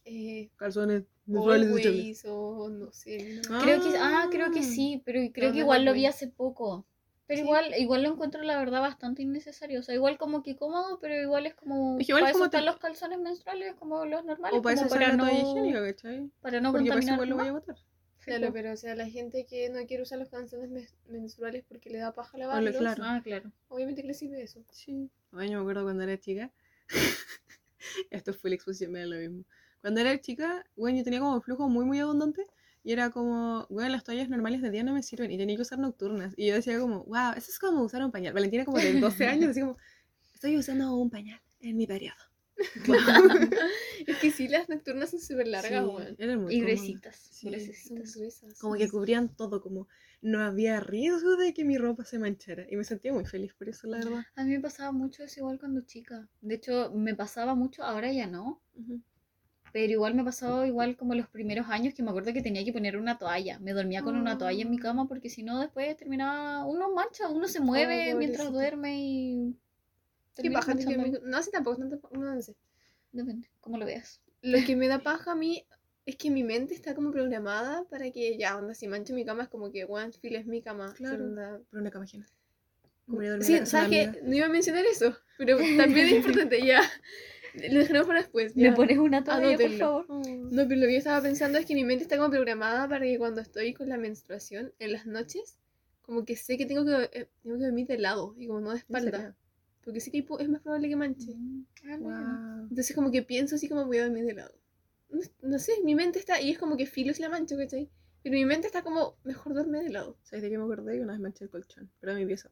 [0.04, 3.40] Eh, calzones menstruales o no sé.
[3.48, 3.60] ¿no?
[3.60, 6.10] Creo que, ah, creo que sí, pero creo No, que igual lo vi bueno.
[6.14, 6.86] hace poco.
[7.26, 7.44] Pero Sí.
[7.44, 9.80] igual, igual lo encuentro la verdad bastante innecesario.
[9.80, 11.98] O sea, igual como que cómodo, pero igual es como.
[11.98, 14.58] Es igual para es como eso están te- los calzones menstruales como los normales.
[14.58, 16.30] O para eso para, no, higiénica, ¿cachai?
[16.42, 17.14] para no Porque contaminar.
[17.14, 17.76] igual lo voy a botar.
[18.20, 21.98] Claro, pero o sea, la gente que no quiere usar los calzones menstruales porque le
[21.98, 23.02] da paja lavarlos, claro.
[23.04, 23.50] Ah, claro.
[23.68, 24.62] obviamente que le sirve eso.
[24.70, 25.10] Sí.
[25.32, 26.50] Ay, yo me acuerdo cuando era chica.
[28.10, 29.44] Esto fue la exposición, me da lo mismo.
[29.84, 32.46] Cuando era chica, bueno, yo tenía como flujo muy, muy abundante.
[32.82, 35.30] Y era como, bueno, las toallas normales de día no me sirven.
[35.30, 36.32] Y tenía que usar nocturnas.
[36.38, 38.32] Y yo decía como, wow, eso es como usar un pañal.
[38.32, 39.76] Valentina como de 12 años, así como,
[40.32, 42.16] estoy usando un pañal en mi periodo.
[44.06, 47.16] Es que sí, las nocturnas son súper largas, Sí, eran muy Y gruesitas.
[47.16, 48.58] Sí, gruesitas.
[48.58, 49.86] Como que cubrían todo, como
[50.22, 52.64] no había riesgo de que mi ropa se manchara.
[52.70, 54.24] Y me sentía muy feliz por eso, la verdad.
[54.34, 56.26] A mí me pasaba mucho eso igual cuando chica.
[56.40, 58.62] De hecho, me pasaba mucho, ahora ya no.
[58.76, 59.02] Ujú.
[59.74, 62.72] Pero igual me pasaba igual como los primeros años que me acuerdo que tenía que
[62.72, 63.58] poner una toalla.
[63.58, 64.82] Me dormía con una toalla en mi Ah.
[64.82, 68.50] cama porque si no después terminaba, uno mancha, uno se mueve mientras pobrecita.
[68.52, 69.56] duerme y...
[70.40, 70.74] ¿Qué paja?
[70.74, 72.54] No, sí, tampoco, tanto, no, no sé.
[73.10, 74.20] Depende, como lo veas.
[74.42, 75.66] Lo que me da paja a mí
[76.06, 79.42] es que mi mente está como programada para que ya, onda, si mancho mi cama
[79.42, 80.94] es como que, one feel es mi cama.
[80.96, 81.24] Claro.
[81.24, 82.26] onda- Pero una cama ajena.
[83.08, 84.14] A Sí, ¿sabes amiga.
[84.22, 86.80] No iba a mencionar eso, pero también es importante, ya.
[87.54, 88.56] Lo dejaremos para después.
[88.56, 88.74] ¿Me ya.
[88.74, 90.06] pones una toalla, por favor?
[90.08, 93.04] No, pero lo que yo estaba pensando es que mi mente está como programada para
[93.04, 95.56] que cuando estoy con la menstruación en las noches,
[96.02, 98.70] como que sé que tengo que, eh, tengo que dormir de lado y como no
[98.70, 99.36] de espalda.
[99.84, 101.34] Porque sé que es más probable que manche.
[101.34, 102.66] Mm, ah, no, Guau.
[102.70, 104.54] Entonces como que pienso así como voy a dormir de lado.
[105.10, 107.88] No, no sé, mi mente está, y es como que filo si la mancho, ¿cachai?
[108.22, 110.16] Pero mi mente está como, mejor duerme de lado.
[110.22, 110.96] ¿Sabes de qué me acordé?
[110.96, 112.50] Que una vez manché el colchón, pero mi pieza.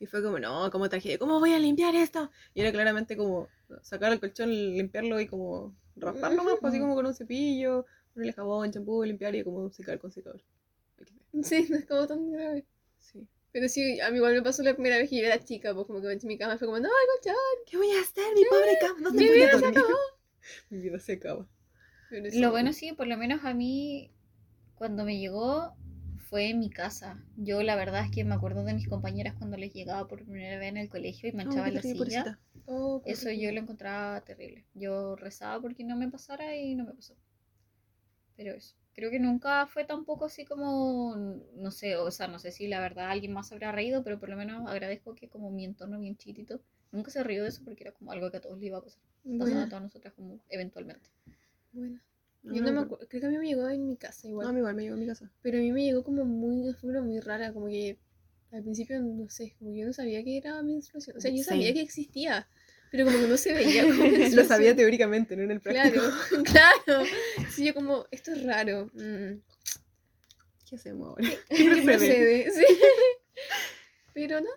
[0.00, 2.30] Y fue como, no, como tragedia, ¿cómo voy a limpiar esto?
[2.54, 3.48] Y era claramente como
[3.82, 7.84] sacar el colchón, limpiarlo y como rasparlo más, pues, así como con un cepillo,
[8.14, 10.42] ponerle jabón, champú, limpiar y como secar con secador.
[11.42, 12.64] Sí, no es como tan grave.
[12.98, 13.28] Sí.
[13.52, 15.86] Pero sí, a mí igual me pasó la primera vez que yo era chica, pues
[15.86, 17.36] como que manché mi cama, fue como, no, el colchón.
[17.66, 18.34] ¿Qué voy a hacer?
[18.34, 19.96] Mi pobre cama, ¿dónde Mi voy a vida se acabó.
[20.70, 21.46] Mi vida se acaba.
[22.08, 22.26] Pero.
[22.32, 24.10] Lo bueno sí, por lo menos a mí,
[24.76, 25.76] cuando me llegó,
[26.30, 27.20] fue en mi casa.
[27.36, 30.58] Yo la verdad es que me acuerdo de mis compañeras cuando les llegaba por primera
[30.58, 32.38] vez en el colegio y manchaba Ay, qué la silla.
[32.66, 34.64] Oh, Eso yo lo encontraba terrible.
[34.74, 37.16] Yo rezaba porque no me pasara y no me pasó.
[38.36, 38.76] Pero eso.
[38.94, 41.16] Creo que nunca fue tampoco así como,
[41.56, 44.28] no sé, o sea, no sé si la verdad alguien más habrá reído, pero por
[44.28, 46.60] lo menos agradezco que como mi entorno bien chiquitito,
[46.92, 48.82] nunca se rió de eso porque era como algo que a todos le iba a
[48.82, 49.02] pasar.
[49.38, 51.08] Pasaba a todas nosotras como eventualmente.
[51.72, 52.00] buena.
[52.42, 54.22] No, Yo no me no, acuerdo, creo que a mí me llegó en mi casa
[54.24, 54.46] No, igual.
[54.48, 55.30] a mí igual me llegó a mi casa.
[55.42, 57.98] Pero a mí me llegó como muy, de forma muy rara, como que
[58.52, 61.16] al principio, no sé, como que yo no sabía que era menstruación.
[61.16, 62.48] O sea, yo sabía que existía,
[62.90, 64.04] pero como que no se veía como.
[64.34, 66.00] Lo sabía teóricamente, no en el práctico.
[66.44, 66.44] Claro,
[66.86, 67.04] claro.
[67.50, 68.86] Sí, yo como, esto es raro.
[68.94, 69.40] Mm.
[70.68, 71.28] ¿Qué hacemos ahora?
[71.50, 71.84] ¿Qué procede?
[71.84, 72.50] procede?
[72.52, 72.64] Sí.
[74.14, 74.48] Pero no,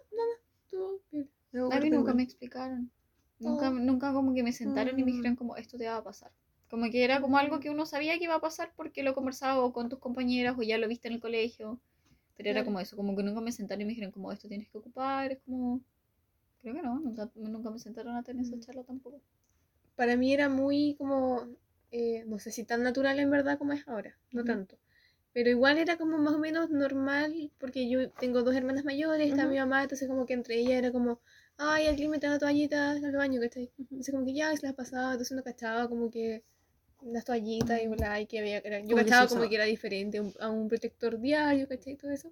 [1.11, 1.29] bien.
[1.51, 2.91] Me A mí nunca me explicaron.
[3.39, 3.73] Nunca, Oh.
[3.73, 5.15] nunca como que me sentaron y me Mm.
[5.15, 6.31] dijeron como esto te va a pasar.
[6.74, 9.71] Como que era como algo que uno sabía que iba a pasar porque lo conversaba
[9.71, 11.80] con tus compañeras o ya lo viste en el colegio.
[12.36, 12.65] Pero era Claro.
[12.65, 15.32] como eso, como que nunca me sentaron y me dijeron como esto tienes que ocupar.
[15.34, 15.82] Es como...
[16.63, 18.61] Creo que no, nunca, nunca me sentaron a tener esa Mm.
[18.61, 19.21] charla tampoco.
[19.95, 21.47] Para mí era muy como,
[21.91, 24.78] eh, no sé si tan natural en verdad como es ahora, no tanto.
[25.34, 29.43] Pero igual era como más o menos normal, porque yo tengo dos hermanas mayores, está
[29.43, 29.51] Ujú.
[29.53, 31.21] mi mamá, entonces como que entre ellas era como,
[31.57, 33.71] ay, alguien me trae toallitas al baño, ¿cachai?
[33.80, 36.43] Entonces como que ya se las pasaba, entonces uno cachaba como que
[37.05, 40.17] las toallitas y bla, y que había, era- yo se cachaba como que era diferente
[40.17, 41.95] a un, a un protector diario, ¿cachai?
[41.95, 42.31] Todo eso.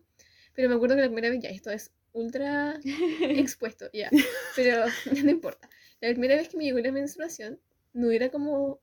[0.53, 2.79] Pero me acuerdo que la primera vez, ya, esto es ultra
[3.21, 4.09] expuesto, ya,
[4.55, 4.85] pero
[5.23, 5.69] no importa.
[6.01, 7.59] La primera vez que me llegó la menstruación,
[7.93, 8.79] no era como,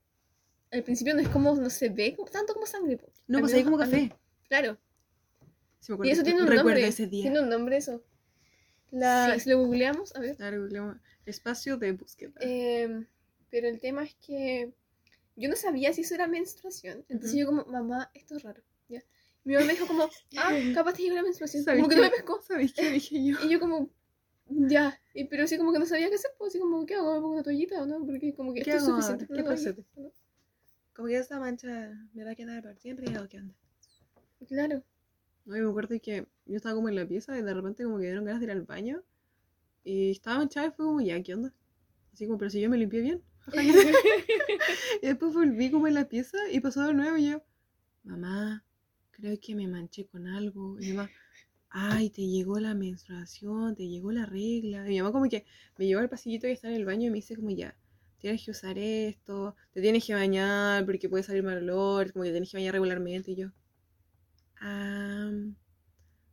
[0.70, 2.98] al principio no es como, no se ve como, tanto como sangre.
[3.26, 4.12] No, pues ahí como mí- café.
[4.48, 4.78] Claro.
[5.80, 6.08] Sí, me.
[6.08, 6.86] Y eso tiene un nombre.
[6.86, 7.22] ese día.
[7.22, 8.02] Tiene un nombre eso.
[8.90, 9.40] La, Sí.
[9.40, 10.36] Si lo googleamos, a ver.
[10.36, 10.96] Claro, googleamos.
[11.26, 12.32] Espacio de búsqueda.
[12.40, 13.06] Em,
[13.50, 14.72] pero el tema es que
[15.38, 17.04] yo no sabía si eso era menstruación.
[17.08, 18.62] Entonces yo como, mamá, esto es raro.
[18.88, 19.02] ¿ya?
[19.44, 21.62] Mi mamá me dijo como, ah, capaz te llegó la menstruación.
[21.62, 22.02] ¿Sabéis Como que qué?
[22.02, 22.42] no me pescó.
[22.42, 23.36] ¿Sabéis qué dije yo?
[23.44, 23.88] Y yo como,
[24.48, 25.00] ya.
[25.14, 26.32] Y, pero sí como que no sabía qué hacer.
[26.38, 27.14] Pues así como, ¿qué hago?
[27.14, 28.04] ¿Me pongo una toallita o no?
[28.04, 29.26] Porque como que ¿Qué esto es suficiente.
[29.26, 29.42] ¿Qué?
[29.96, 30.12] ¿no?
[30.94, 33.54] Como que esa mancha me va a quedar por siempre o qué onda.
[34.48, 34.82] Claro.
[35.44, 37.98] No, y me acuerdo que yo estaba como en la pieza y de repente como
[37.98, 39.02] que dieron ganas de ir al baño.
[39.84, 41.54] Y estaba manchada y fue como, ya, ¿qué onda?
[42.12, 43.22] Así como, pero si yo me limpié bien.
[45.02, 47.42] Y después volví como en la pieza y pasó de nuevo y yo,
[48.04, 48.64] mamá,
[49.10, 50.78] creo que me manché con algo.
[50.80, 51.10] Y mi mamá,
[51.70, 54.86] ay, te llegó la menstruación, te llegó la regla.
[54.86, 55.44] Y mi mamá como que
[55.76, 57.76] me llevó al pasillito que está en el baño y me dice como, ya,
[58.18, 62.30] tienes que usar esto, te tienes que bañar porque puede salir mal olor, como que
[62.30, 63.32] tienes que bañar regularmente.
[63.32, 63.52] Y yo,
[64.60, 65.30] ah,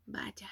[0.06, 0.50] vaya.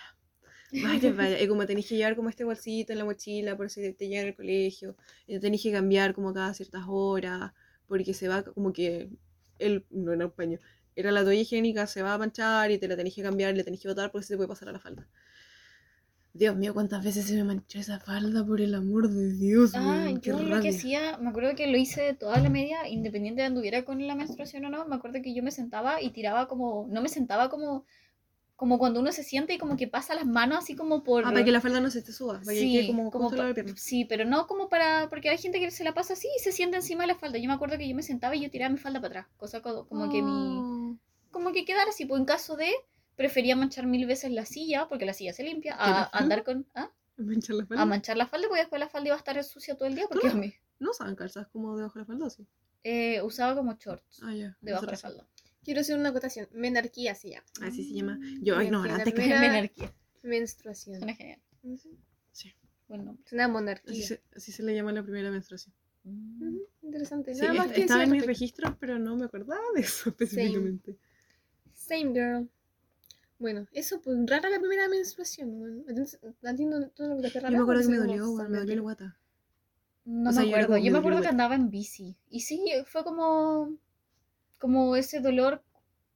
[0.81, 1.41] Vaya, vaya.
[1.41, 4.27] Y como tenéis que llevar como este bolsito en la mochila por si te llega
[4.27, 4.95] al colegio.
[5.27, 7.51] Y te tenéis que cambiar como cada ciertas horas.
[7.87, 9.09] Porque se va como que
[9.59, 10.59] el, no era un paño.
[10.95, 13.63] Era la toalla higiénica, se va a manchar y te la tenéis que cambiar la
[13.63, 15.07] tenéis que botar porque se te puede pasar a la falda.
[16.35, 19.73] Dios mío, cuántas veces se me manchó esa falda, por el amor de Dios.
[19.75, 20.71] Ah, qué yo lo que rabia.
[20.71, 24.65] hacía, me acuerdo que lo hice toda la media, independiente de anduviera con la menstruación
[24.65, 27.85] o no, me acuerdo que yo me sentaba y tiraba como, no me sentaba como,
[28.55, 31.25] como cuando uno se siente y como que pasa las manos así como por...
[31.25, 33.29] Ah, para que la falda no se te suba, para que Sí, quede como, como
[33.29, 33.73] pa- la pierna.
[33.75, 36.51] sí, pero no como para, porque hay gente que se la pasa así y se
[36.51, 37.37] sienta encima de la falda.
[37.39, 39.61] Yo me acuerdo que yo me sentaba y yo tiraba mi falda para atrás, cosa
[39.61, 40.97] co- como que mi, Oh.
[41.31, 42.71] como que quedara así, pues en caso de,
[43.15, 46.89] prefería manchar mil veces la silla, porque la silla se limpia, a andar con, ¿ah?
[47.17, 47.81] Manchar la falda.
[47.83, 50.05] a manchar la falda, porque después la falda iba a estar sucia todo el día,
[50.09, 50.33] porque no.
[50.33, 52.47] a mí, No usaban calzas como debajo de la falda, ¿o sí.
[52.83, 54.57] eh, usaba como shorts Ah, ya.
[54.61, 55.11] debajo de la razón.
[55.11, 55.27] falda.
[55.63, 56.47] Quiero hacer una acotación.
[56.53, 57.45] menarquía se llama.
[57.61, 58.19] Así se llama.
[58.41, 59.93] Yo, ignorante, la que Menarquía.
[60.23, 60.97] Menstruación.
[60.99, 61.39] Suena genial.
[61.63, 61.97] Ujú.
[62.87, 63.23] Buen nombre.
[63.25, 64.07] Es una Así monarquía.
[64.07, 65.73] se, así se le llama la primera menstruación.
[66.03, 66.57] Mm.
[66.83, 67.33] Interesante.
[67.33, 70.09] Sí, Nada más es- que estaba en mis registros, pero no me acordaba de eso
[70.59, 70.97] específicamente.
[71.73, 72.49] Same girl.
[73.39, 75.53] Bueno, eso, pues rara la primera menstruación.
[75.61, 75.85] weón.
[75.87, 77.49] Entonces, ¿A ti no, tú no te rara?
[77.49, 79.17] Yo me acuerdo que me dolió, me dolió el guata.
[80.05, 80.77] No O sea, me acuerdo.
[80.77, 82.17] Yo me acuerdo que andaba en bici.
[82.29, 83.77] Y sí, fue como.
[84.63, 85.61] Como ese dolor.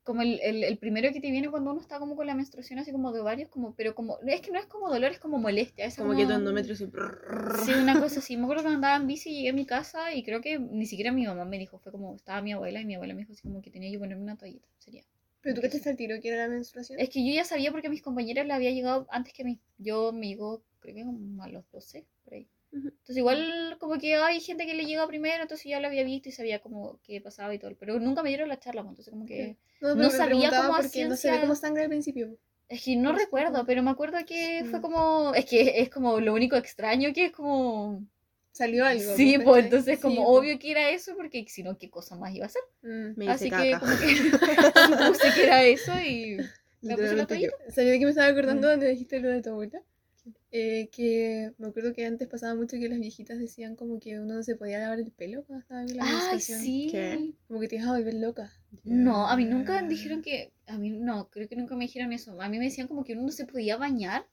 [0.04, 2.80] Como el, el, el primero que te viene cuando uno está como con la menstruación,
[2.80, 4.20] así como de varios, como, pero como.
[4.26, 5.84] Es que no es como dolor, es como molestia.
[5.84, 6.86] Es Como que tu endometrio se...
[7.66, 8.38] Sí, una cosa así.
[8.38, 11.12] Me acuerdo que andaba en bici, llegué a mi casa y creo que ni siquiera
[11.12, 11.78] mi mamá me dijo.
[11.80, 14.00] Fue como, estaba mi abuela y mi abuela me dijo así como que tenía que
[14.00, 14.70] ponerme una toallita.
[14.78, 15.04] Sería.
[15.42, 17.02] Pero tú cachaste al tiro que era la menstruación.
[17.02, 19.46] Es que yo ya sabía porque a mis compañeras le había llegado antes que a
[19.46, 19.60] mí.
[19.78, 22.48] Yo me llegó, creo que como a los 12, por ahí.
[22.84, 26.30] Entonces igual como que hay gente que le llega primero, entonces ya lo había visto
[26.30, 27.76] y sabía como qué pasaba y todo.
[27.80, 29.58] Pero nunca me dieron la charla, entonces como que...
[29.82, 32.38] no me sabía cómo porque no se ve como sangre al principio.
[32.70, 34.82] Es que no recuerdo, pero me acuerdo que fue Mm.
[34.82, 35.34] como...
[35.36, 38.04] Es que es como lo único extraño que es como...
[38.52, 39.16] Salió algo.
[39.16, 39.44] Sí, ¿no?
[39.44, 42.48] pues entonces Sí, como obvio que era eso, porque si no, ¿qué cosa más iba
[42.48, 42.64] a ser?
[42.82, 43.14] Mm.
[43.16, 43.80] Me Así que caca.
[43.80, 44.08] como que
[44.98, 46.38] supuse que era eso y...
[46.82, 47.28] Me puse la.
[47.70, 48.72] ¿Sabía que me estaba acordando Mm.
[48.72, 49.82] donde dijiste lo de tu abuela?
[50.52, 54.36] Eh, que me acuerdo que antes pasaba mucho que las viejitas decían como que uno
[54.36, 56.60] no se podía lavar el pelo cuando estaba en la Ay, menstruación.
[56.62, 56.88] sí.
[56.92, 57.34] ¿Qué?
[57.48, 58.52] Como que te ibas a volver loca.
[58.84, 62.42] No, a mí nunca dijeron que, a mí no, creo que nunca me dijeron eso.
[62.42, 64.26] A mí me decían como que uno no se podía bañar,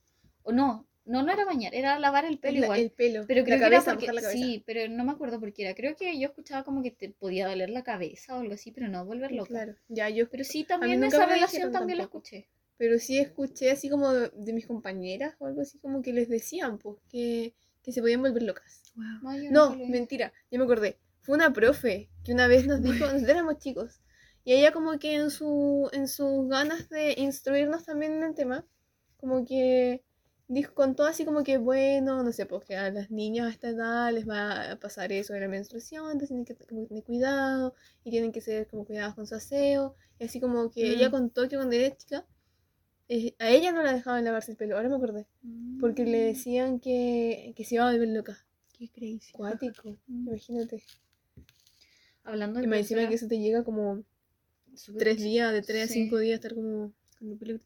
[0.42, 2.80] o no, no, no era bañar, era lavar el pelo La- igual.
[2.80, 3.24] El pelo.
[3.26, 4.38] Pero creo la que era cabeza, porque, la cabeza.
[4.38, 5.74] sí, pero no me acuerdo por qué era.
[5.74, 8.88] Creo que yo escuchaba como que te podía doler la cabeza o algo así, pero
[8.88, 9.49] no volver loca.
[9.51, 10.28] Claro, ya yo.
[10.30, 12.24] Pero sí, también esa relación también la tampoco.
[12.26, 12.49] escuché.
[12.77, 16.29] Pero sí escuché así como de, de mis compañeras o algo así como que les
[16.29, 18.83] decían, pues, que, que se podían volver locas.
[18.97, 19.51] Wow.
[19.51, 20.99] No, No, mentira, ya me acordé.
[21.20, 24.01] Fue una profe que una vez nos dijo, nosotros éramos chicos,
[24.45, 28.66] y ella como que en su en sus ganas de instruirnos también en el tema,
[29.16, 30.05] como que
[30.49, 33.68] dijo, contó así como que, bueno, no sé, pues que a las niñas a esta
[33.68, 38.11] edad les va a pasar eso de la menstruación, entonces tienen que tener cuidado, y
[38.11, 41.12] tienen que ser como cuidados con su aseo, y así como que ella Mm.
[41.12, 42.27] contó que cuando era chica,
[43.09, 45.26] eh, a ella no la dejaban lavarse el pelo, ahora me acordé,
[45.80, 46.26] porque le Mm.
[46.26, 48.44] decían que, que se iba a volver loca.
[48.76, 49.32] Qué crazy.
[49.32, 50.28] Cuático, Mm.
[50.28, 50.82] imagínate.
[52.24, 54.02] Hablando de Y me encima que eso te llega como
[54.98, 57.61] tres días, de tres a cinco días estar como Con el pelo.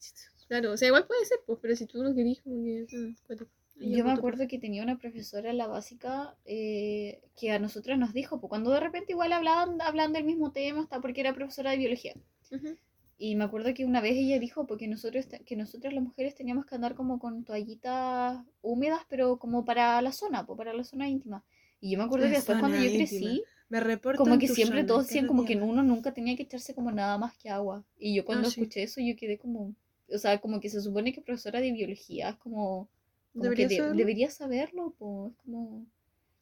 [0.49, 2.87] Claro, o sea, igual puede ser, pues, pero si tú no querís, como que.
[2.91, 3.51] mm, cuático.
[3.81, 8.13] Yo me acuerdo que tenía una profesora en la básica eh, que a nosotros nos
[8.13, 11.71] dijo, pues cuando de repente igual hablaban, hablaban del mismo tema, hasta porque era profesora
[11.71, 12.15] de biología.
[12.51, 12.77] Ujú.
[13.19, 16.67] Y me acuerdo que una vez ella dijo, porque nosotros, que nosotras las mujeres teníamos
[16.67, 21.09] que andar como con toallitas húmedas, pero como para la zona, pues para la zona
[21.09, 21.45] íntima.
[21.81, 23.45] Y yo me acuerdo La que después cuando yo crecí, íntima.
[23.71, 26.75] Me reporto como que siempre zona todos decían como que uno nunca tenía que echarse
[26.75, 27.85] como nada más que agua.
[27.99, 28.61] Y yo cuando sí.
[28.63, 29.75] escuché eso, yo quedé como,
[30.13, 32.89] o sea, como que se supone que profesora de biología es como,
[33.37, 33.97] como Debería que de- saberlo.
[33.97, 35.87] debería saberlo, pues, es como,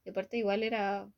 [0.05, 1.11] y aparte igual era,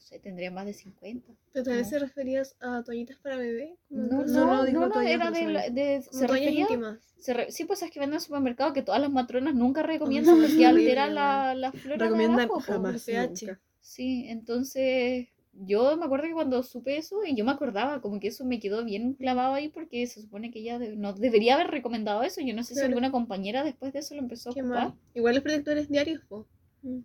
[0.00, 1.32] no sé, tendría más de 50.
[1.52, 3.76] ¿Pero tal vez se referías a toallitas para bebé?
[3.90, 6.98] No, no, no, no, no, era de, la- de- se toallas refería, íntimas.
[7.18, 9.82] se re- sí, pues es que venden en el supermercado que todas las matronas nunca
[9.82, 12.60] recomiendan sí, porque altera la, la flora de Recomiendan abajo, po.
[12.60, 13.06] jamás.
[13.08, 13.60] nunca.
[13.82, 18.28] Sí, entonces yo me acuerdo que cuando supe eso, y yo me acordaba, como que
[18.28, 21.66] eso me quedó bien clavado ahí porque se supone que ella de- no debería haber
[21.68, 22.40] recomendado eso.
[22.40, 22.88] Yo no sé si Claro.
[22.88, 24.84] alguna compañera después de eso lo empezó a Qué ocupar.
[24.88, 24.94] mal.
[25.14, 26.46] Igual los protectores diarios, po.
[26.82, 27.02] Lo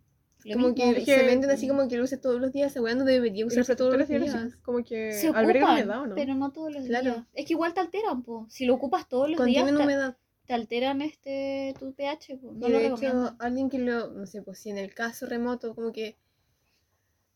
[0.53, 0.93] Como mismo.
[0.93, 3.45] que se venden así como que lo uses todos los días, esa weá no debería
[3.45, 4.55] usarse todos los días.
[4.63, 6.15] como que se ocupan, humedad, ¿o no?
[6.15, 7.11] pero no todos los Claro.
[7.13, 7.25] días.
[7.33, 8.45] Es que igual te alteran, po.
[8.49, 10.17] Si lo ocupas todos los Contienen días, te, humedad.
[10.45, 12.51] te alteran este tu pH, po.
[12.53, 15.25] No y lo de hecho, alguien que lo, no sé, pues si en el caso
[15.25, 16.15] remoto, como que,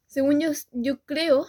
[0.06, 1.46] según yo, yo creo,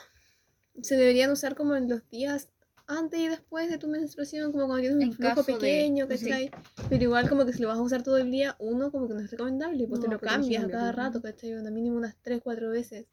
[0.83, 2.49] se deberían usar como en los días
[2.91, 6.11] antes y después de tu menstruación, como cuando tienes un En flujo de- pequeño, sí.
[6.29, 6.51] ¿cachai?
[6.89, 9.15] Pero igual como que si lo vas a usar todo el día, uno como que
[9.15, 10.97] no es recomendable, pues te No, lo no se cambias a cada pues.
[10.97, 11.55] rato, ¿cachai?
[11.55, 13.07] Onda, mínimo unas 3, 4 veces.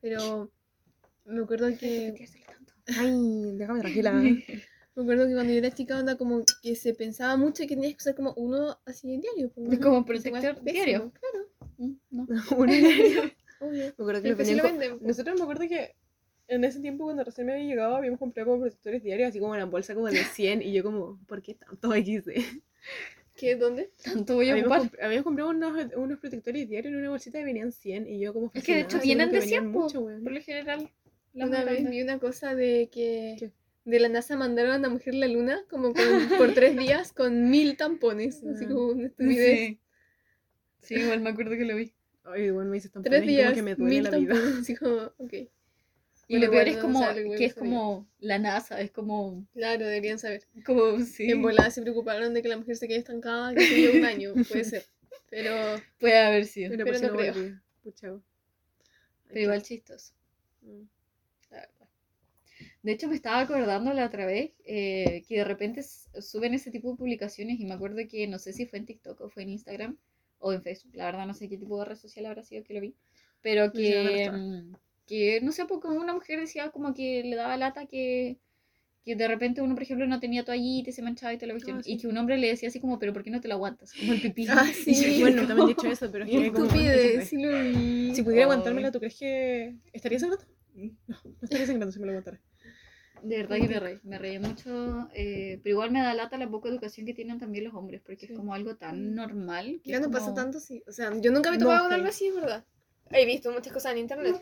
[0.00, 0.50] Pero
[1.24, 2.14] me acuerdo que...
[2.98, 4.12] Ay, déjame tranquila.
[4.94, 7.92] Me acuerdo que cuando yo era chica, onda como que se pensaba mucho que tenías
[7.92, 9.48] que usar como uno así diario.
[9.48, 9.84] pues, Es ¿no?
[9.86, 11.10] como es protector diario.
[11.18, 12.26] Claro, Mm, no.
[12.58, 13.22] Un diario.
[13.60, 13.84] obvio.
[13.84, 14.90] Me acuerdo que lo sí vendían lo venden.
[14.98, 15.02] pues.
[15.08, 15.94] Nosotros me acuerdo que
[16.54, 19.54] en ese tiempo cuando recién me había llegado habíamos comprado como protectores diarios, así como
[19.54, 22.32] en la bolsa como de 100 y yo como, ¿por qué tanto XD?
[23.34, 23.56] ¿Qué?
[23.56, 23.90] ¿Dónde?
[24.04, 24.92] Tanto voy a Habíamos, ocupar.
[24.92, 28.32] comp- habíamos comprado unos, unos protectores diarios en una bolsita y venían 100 y yo
[28.34, 30.90] como Es que de hecho vienen de 100, venían po, mucho, por lo general.
[31.32, 33.50] la Una vez vi una cosa de que ¿Qué?
[33.84, 37.12] de la NASA mandaron a una mujer a la luna como con- por tres días
[37.12, 38.44] con mil tampones.
[38.44, 38.68] Así Ah.
[38.68, 39.58] como una estupidez.
[39.58, 39.78] Sí.
[40.80, 41.92] Sí, igual me acuerdo que lo vi.
[42.24, 44.34] Ay, bueno, me dices tan Tres como días, que me duele mil la vida.
[44.34, 44.60] tampones.
[44.60, 45.34] Así como, ok.
[46.28, 50.18] Y Bueno, lo peor es como que es como la NASA, es como, Claro, deberían
[50.18, 50.44] saber.
[50.64, 51.30] como sí.
[51.30, 54.32] En volada se preocuparon de que la mujer se quede estancada, que se un año.
[54.48, 54.84] Puede ser.
[55.28, 56.70] Pero Puede haber sido.
[56.70, 57.34] Pero, Pero no creo.
[57.34, 57.54] volví.
[57.82, 58.08] Pucha.
[58.08, 58.20] Ay,
[59.28, 60.14] Pero igual chistoso,
[60.62, 60.82] mm.
[61.50, 61.88] la verdad.
[62.82, 66.90] De hecho, me estaba acordando la otra vez eh, que de repente suben ese tipo
[66.90, 69.50] de publicaciones y me acuerdo que no sé si fue en TikTok o fue en
[69.50, 69.96] Instagram
[70.38, 72.74] o en Facebook, la verdad no sé qué tipo de red social habrá sido que
[72.74, 72.94] lo vi,
[73.40, 74.78] pero hicieron que.
[75.04, 78.38] Mm, que no sé, porque una mujer decía como que le daba lata que,
[79.04, 81.54] que de repente uno, por ejemplo, no tenía toallita y se manchaba y toda la
[81.54, 81.92] cuestión, Ah, sí.
[81.92, 83.92] y que un hombre le decía así como, pero ¿por qué no te lo aguantas?
[83.94, 84.46] Como el pipí.
[84.48, 84.94] Ah, yo sí.
[84.94, 88.14] dije, Bueno, también he dicho eso, pero es que como, estupidez, sí lo vi.
[88.14, 88.50] Si pudiera Ay.
[88.50, 90.46] aguantármela, ¿tú crees que estaría sangrando?
[90.74, 90.92] No,
[91.24, 92.40] no estaría sangrando si me lo aguantara.
[93.22, 96.48] De verdad que me reí, me reí mucho, eh, pero igual me da lata la
[96.50, 98.32] poca educación que tienen también los hombres, porque Sí.
[98.32, 99.80] es como algo tan normal.
[99.84, 100.82] Que Ya no pasa como- tanto, sí.
[100.88, 101.94] O sea, yo nunca me he No, topado con sí.
[101.94, 102.64] algo así, es verdad.
[103.12, 104.36] He visto muchas cosas en internet.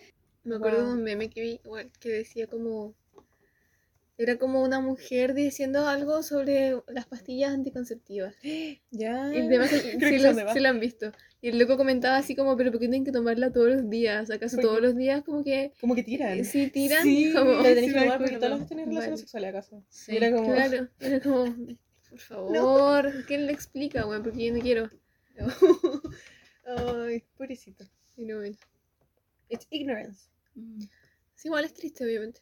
[0.45, 0.87] Me acuerdo Wow.
[0.89, 2.95] de un meme que vi, igual, que decía como...
[4.19, 8.35] Era como una mujer diciendo algo sobre las pastillas anticonceptivas.
[8.91, 9.33] Ya.
[9.35, 11.11] Y demás Creo se que se lo han visto.
[11.41, 14.31] Y el loco comentaba así como, pero ¿por qué tienen que tomarla todos los días?
[14.31, 16.45] ¿Acaso Porque- todos los días como que Como que tiran.
[16.45, 17.03] si tiran?
[17.03, 18.39] Sí, como, Te tenés sí que tomar porque acuerdo.
[18.47, 19.17] todas las tenés relaciones Vale.
[19.23, 19.85] sexuales acaso.
[19.89, 20.17] Sí.
[20.17, 20.53] Era como.
[20.53, 21.57] Claro, era como,
[22.11, 24.23] por favor, ¿quién le explica, güey?
[24.23, 24.91] Porque yo no quiero.
[26.67, 27.85] Ay, pobrecito.
[28.17, 28.57] Y no, bueno.
[29.51, 30.29] It's ignorance.
[30.55, 30.85] Mm.
[31.45, 32.41] Igual es triste, obviamente.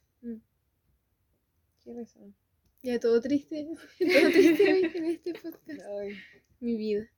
[1.83, 2.21] Qué risa.
[2.83, 3.67] Ya todo triste.
[3.99, 5.83] Todo triste en este podcast.
[6.01, 6.15] Ay,
[6.61, 7.09] Mi vida.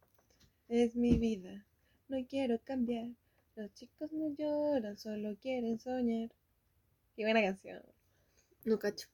[0.69, 1.67] es mi vida.
[2.09, 3.09] No quiero cambiar.
[3.57, 6.31] Los chicos no lloran, solo quieren soñar.
[7.17, 7.83] Qué buena canción.
[8.65, 9.09] No cacho.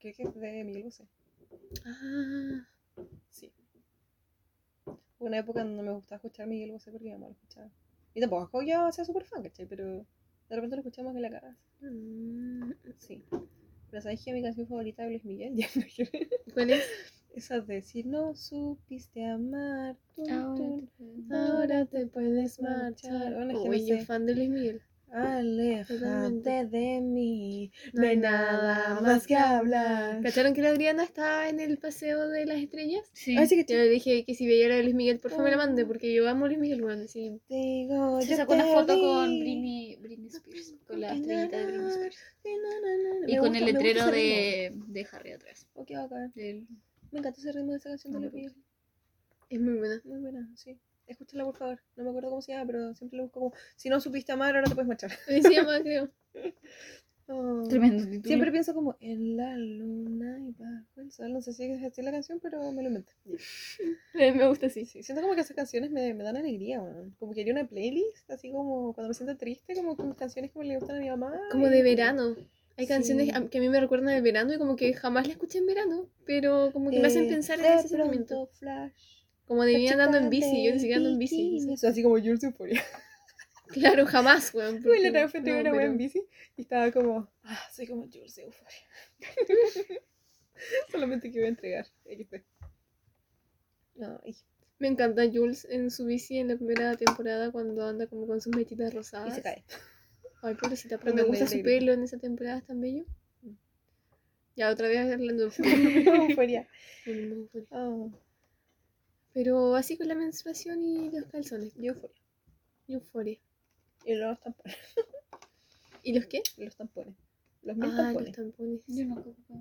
[0.00, 1.06] Creo que es de Miguel Bosé.
[1.84, 2.66] Ah,
[3.30, 3.52] Sí.
[4.84, 7.70] Hubo una época donde no me gustaba escuchar Miguel Bosé porque mi mamá lo escuchaba.
[8.12, 9.66] Y tampoco yo sea súper fan, ¿cachai?
[9.66, 10.04] Pero
[10.48, 11.56] de repente lo escuchamos que la cagas.
[11.80, 13.24] mm, Sí.
[13.90, 16.10] Pero sabes que mi canción favorita de Luis Miguel, ya no quiero-
[16.54, 16.84] ¿Cuál es?
[17.34, 23.34] Esa de si no supiste amar, tun, Ahora tun, te- Ahora te puedes marchar.
[23.34, 24.82] Bueno, es que no yo fan de Luis Miguel.
[25.12, 27.70] Aléjate de mí.
[27.92, 30.22] No hay nada más que hablar.
[30.22, 33.08] ¿Cacharon que la Adriana está en el paseo de las estrellas?
[33.12, 33.36] Sí.
[33.46, 35.56] Sí que Yo le dije que si veía de Luis Miguel, por favor me la
[35.58, 37.40] mande, porque yo amo a Luis Miguel, bueno, sí.
[37.48, 39.40] Digo, Se yo sacó una foto con vi.
[39.40, 42.16] Britney, Britney Spears, con la estrellita de Britney Spears.
[42.44, 43.28] Na, na, na, na.
[43.28, 45.66] Y Me con gusta- el letrero de, de Harry atrás.
[45.86, 46.32] qué bacán.
[46.34, 46.66] del-
[47.12, 48.54] Me encanta ese ritmo de esa canción No de Luis Miguel.
[49.48, 50.00] Es muy buena.
[50.04, 50.76] Muy buena, sí.
[51.06, 51.80] Escúchala por favor.
[51.96, 53.52] No me acuerdo cómo se llama, pero siempre lo busco como.
[53.76, 55.10] Si no supiste amar, ahora te puedes marchar.
[55.26, 56.10] Se llama, creo.
[57.28, 57.64] Oh.
[57.68, 58.22] Tremendo título.
[58.24, 61.32] Siempre pienso como en la luna y bajo el sol.
[61.32, 63.14] No sé si es así la canción, pero me lo inventé.
[64.14, 64.84] Me gusta así.
[64.86, 67.16] Sí, siento como que esas canciones me, me dan alegría, weón.
[67.18, 70.58] Como que haría una playlist, así como cuando me siento triste, como con canciones que
[70.60, 71.32] me le gustan a mi mamá.
[71.50, 72.36] Como y- de verano.
[72.76, 73.48] Hay canciones Sí.
[73.50, 76.08] que a mí me recuerdan el verano y como que jamás la escuché en verano,
[76.26, 78.46] pero como que me hacen Eh, pensar en ese sentimiento.
[78.52, 79.15] Flash.
[79.46, 81.52] Como de mí andando en bici, yo ni siquiera ando en bici.
[81.60, 81.72] no sé.
[81.74, 82.82] Eso así como Jules Euphoria.
[83.68, 84.80] Claro, jamás, weón.
[84.84, 86.22] Bueno, la porque- otra vez fui no, una en bici
[86.56, 88.78] y estaba como, ah, soy como Jules Euphoria.
[90.90, 91.86] Solamente que voy a entregar.
[94.00, 94.36] Ay,
[94.78, 98.54] Me encanta Jules en su bici en la primera temporada cuando anda como con sus
[98.54, 99.34] mechitas y rosadas.
[99.34, 99.64] se cae.
[100.42, 103.04] Ay, pobrecita, pero me gusta su y pelo en esa temporada, es tan bello.
[103.42, 103.50] Mm.
[104.54, 105.48] Ya, otra vez hablando de
[106.28, 106.68] Euphoria.
[107.04, 107.66] fútbol.
[107.70, 108.08] Ah,
[109.36, 111.74] Pero así con la menstruación y los calzones.
[111.76, 112.16] Euphoria.
[112.88, 113.38] Euforia.
[114.06, 114.76] Y los tampones.
[116.02, 116.42] ¿Y los qué?
[116.56, 117.14] Los tampones.
[117.62, 118.28] Los mil Ah, tampones.
[118.28, 118.80] los tampones.
[118.86, 119.54] Yo no ocupo.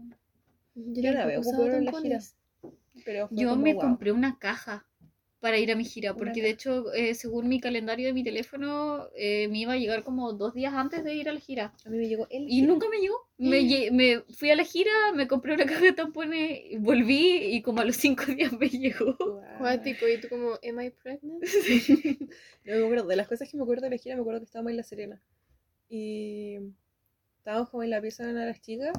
[0.76, 2.20] Yo, Yo la veo, usaba ocupo en la gira.
[2.20, 2.36] tampones.
[3.04, 3.82] Pero Yo me wow.
[3.82, 4.88] compré una caja
[5.42, 9.10] para ir a mi gira, porque de hecho, eh, según mi calendario de mi teléfono,
[9.14, 11.74] eh, me iba a llegar como dos días antes de ir a la gira.
[11.86, 12.50] A mí me llegó el.
[12.50, 13.25] Y nunca me llegó.
[13.38, 17.62] Me, lle- me fui a la gira, me compré una caja de tampones, volví y
[17.62, 19.18] como a los cinco días me llegó.
[19.58, 21.44] Cuático, y tú como, ¿am I pregnant?
[22.66, 24.46] No me acuerdo, de las cosas que me acuerdo de la gira, me acuerdo que
[24.46, 25.22] estábamos en La Serena.
[25.90, 26.58] Y
[27.38, 28.92] estábamos como en la pieza de una de las chicas.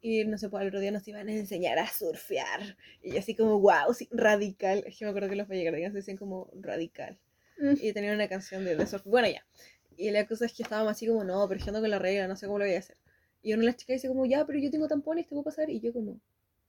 [0.00, 2.76] Y no sé, pues al otro día nos iban a enseñar a surfear.
[3.02, 4.84] Y yo así como, wow, sí, radical.
[4.86, 7.18] Es que me acuerdo que los Vallegardianos decían como radical.
[7.58, 7.74] Mm.
[7.80, 9.04] Y tenían una canción de, de surf.
[9.06, 9.44] Bueno, ya.
[9.96, 12.28] Y la cosa es que estábamos así como, no, pero yo ando con la regla,
[12.28, 12.96] no sé cómo lo voy a hacer.
[13.42, 15.70] Y una de las chicas dice como, ya, pero yo tengo tampones, te puedo pasar.
[15.70, 16.20] Y yo como,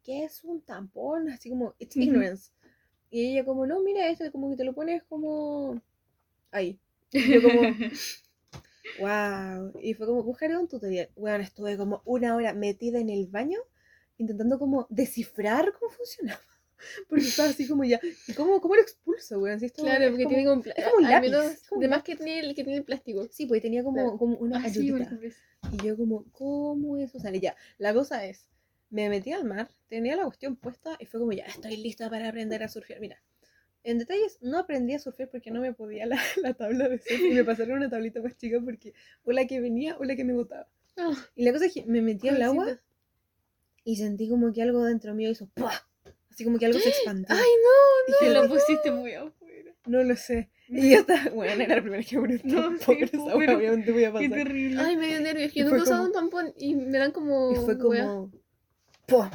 [0.04, 1.30] ¿qué es un tampón?
[1.30, 2.52] Así como, it's ignorance.
[3.12, 5.82] Y ella como, no, mira, este como que te lo pones como
[6.52, 6.80] ahí.
[7.12, 7.62] Y yo como,
[9.00, 9.74] wow.
[9.82, 11.10] Y fue como, buscaré un tutorial.
[11.16, 13.60] Bueno, estuve como una hora metida en el baño
[14.20, 16.42] intentando como descifrar cómo funcionaba.
[17.10, 19.60] Porque estaba así como ya, ¿y cómo, cómo lo expulso, weón?
[19.60, 21.88] Si Claro, porque como- tiene como, es como un lápiz, menos, es como un de
[21.90, 22.12] más lápiz.
[22.18, 23.28] que tiene el que tiene el plástico.
[23.32, 24.18] Sí, pues tenía como, Claro.
[24.18, 24.94] como una Ah, sí.
[25.72, 27.40] Y yo como, ¿cómo eso sale?
[27.40, 28.50] Ya, la cosa es,
[28.90, 32.30] me metí al mar, tenía la cuestión puesta y fue como, ya, estoy lista para
[32.30, 33.00] aprender a surfear.
[33.00, 33.22] Mira,
[33.84, 37.20] en detalles, no aprendí a surfear porque no me podía la, la tabla de surf
[37.22, 40.24] y me pasaron una tablita más chica porque o la que venía o la que
[40.24, 40.68] me botaba.
[40.98, 42.84] Ah, Y la cosa es que me metí al agua pobrecita.
[43.86, 45.72] y sentí como que algo dentro mío hizo ¡pua!
[46.40, 47.26] Así como que algo se expandió.
[47.28, 47.44] Ay,
[48.08, 49.74] Y Te lo pusiste muy afuera.
[49.88, 50.50] no lo sé.
[50.70, 52.16] Y yo estaba, bueno, era la primera que
[52.46, 54.44] No, sí, pobre esa pero- wea, obviamente voy a Qué pasar.
[54.46, 54.76] terrible.
[54.76, 54.82] no.
[54.84, 55.52] Ay, me dio nervios.
[55.54, 57.52] Y Yo nunca he usado un tampón y me dan como.
[57.52, 58.32] Y fue como.
[59.06, 59.30] ¡pum!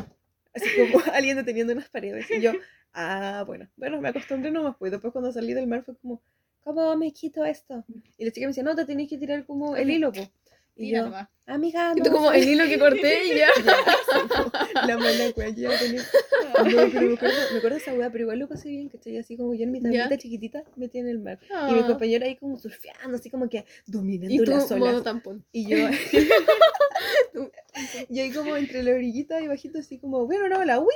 [0.55, 2.31] Así como alguien deteniendo unas paredes.
[2.31, 2.53] Y yo,
[2.95, 4.77] ah, bueno, bueno, me acostumbré nomás.
[4.79, 6.23] Pues después cuando salí del mar fue como,
[6.63, 7.85] ¿cómo me quito esto?
[8.17, 10.23] Y la chica me decía, no, te tenés que tirar como el hilo, po.
[10.77, 11.29] Y Tira yo, nomás.
[11.47, 12.05] amiga, Y no.
[12.05, 13.49] tú como el hilo que corté y ya.
[14.89, 16.03] La mala wea que ya tenía.
[16.03, 19.19] No, pero me acuerdo, me acuerdo esa wea, pero igual lo pasé bien, ¿cachai?
[19.19, 20.19] Así como yo en mi tablita Ya.
[20.19, 21.39] chiquitita metí en el mar.
[21.53, 21.69] Ah.
[21.71, 24.93] Y mi compañero ahí como surfeando, así como que dominando Y tú, las olas.
[24.95, 25.45] modo tampón.
[25.53, 25.77] Y yo,
[28.11, 30.87] y ahí como entre la orillita y bajito así como, bueno, no, la uy.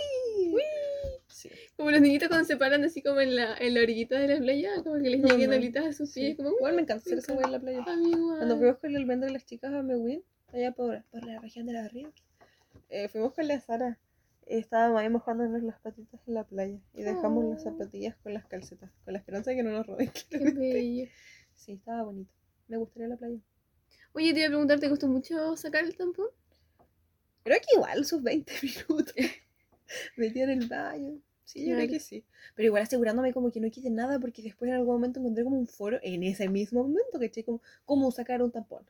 [1.29, 1.51] Sí.
[1.77, 4.39] Como los niñitos cuando se paran así como en la, en la orillita de la
[4.41, 5.57] playa, como que les lleguen no.
[5.57, 7.85] olitas a sus pies, como, Igual me encanta hacer esa wea en la playa.
[7.85, 10.23] Cuando fuimos con el almendro y las chicas a Mewin,
[10.53, 12.13] allá por, por la región de la Ríos,
[12.89, 13.99] eh, fuimos con la Sara.
[14.47, 17.65] Estábamos ahí mojándonos las patitas en la playa y dejamos las Oh.
[17.71, 20.11] zapatillas con las calcetas, con la esperanza de que no nos roben.
[20.31, 21.11] Qué bello.
[21.55, 22.33] Sí, estaba bonito.
[22.69, 23.39] Me gustaría la playa.
[24.15, 26.29] Oye, te iba a preguntar, ¿te costó mucho sacar el tampón?
[27.45, 29.15] Creo que igual sus 20 minutos.
[30.17, 31.19] Metí en el baño.
[31.45, 31.93] Sí, yo creo Claro.
[31.93, 32.25] que sí.
[32.55, 35.59] Pero igual asegurándome como que no quite nada porque después en algún momento encontré como
[35.59, 38.85] un foro en ese mismo momento, que Como, cómo sacar un tampón.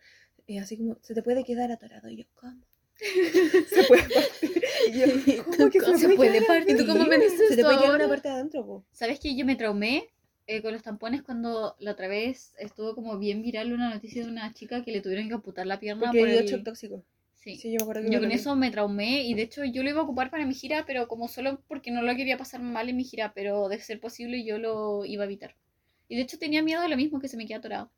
[0.46, 2.08] Y así como, se te puede quedar atorado.
[2.08, 2.60] Y yo, ¿cómo?
[3.68, 4.62] se puede partir.
[4.92, 6.74] Y yo, ¿cómo que Se puede quedar partir.
[6.74, 8.84] ¿Y tú cómo me dices Se te puede quedar una parte de adentro, po.
[8.90, 10.08] ¿Sabes que yo me traumé
[10.48, 14.30] eh, con los tampones cuando la otra vez estuvo como bien viral una noticia de
[14.30, 16.64] una chica que le tuvieron que amputar la pierna Porque por el...
[16.64, 17.04] tóxico.
[17.56, 17.56] Sí.
[17.56, 20.04] Sí, yo me Yo con eso me traumé y de hecho yo lo iba a
[20.04, 23.04] ocupar para mi gira, pero como solo porque no lo quería pasar mal en mi
[23.04, 25.56] gira, pero de ser posible yo lo iba a evitar.
[26.08, 27.90] Y de hecho tenía miedo de lo mismo que se me queda atorado.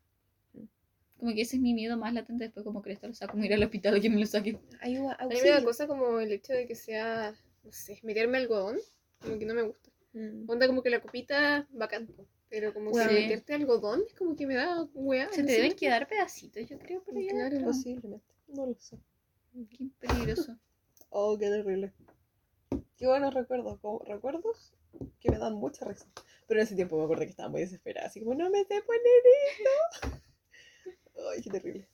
[1.19, 3.45] Como que ese es mi miedo más latente después como que esto lo saco, como
[3.45, 4.59] ir al hospital y que me lo saquen.
[4.81, 5.53] Ayuda, A mí me auxilio.
[5.53, 7.33] da cosa como el hecho de que sea,
[7.63, 8.77] no sé, meterme algodón,
[9.21, 9.91] como que no me gusta.
[10.13, 10.49] Mm.
[10.49, 12.09] Onda como que la copita, bacán,
[12.49, 13.07] pero como Bueno.
[13.09, 13.21] que Sí.
[13.23, 15.29] meterte algodón es como que me da weá.
[15.31, 17.29] Se te deben quedar pedacitos, yo creo, por allá.
[17.49, 17.65] Claro.
[17.65, 18.25] Posiblemente.
[18.47, 18.97] No lo sé.
[19.53, 20.57] Qué peligroso.
[21.13, 21.91] Oh, qué terrible.
[22.95, 23.77] Qué buenos recuerdos.
[23.81, 24.71] Como recuerdos
[25.19, 26.05] que me dan mucha risa.
[26.47, 28.07] Pero en ese tiempo me acuerdo que estaba muy desesperada.
[28.07, 29.23] Así como, no me sé poner
[30.01, 30.21] esto.
[31.33, 31.85] Ay, qué terrible.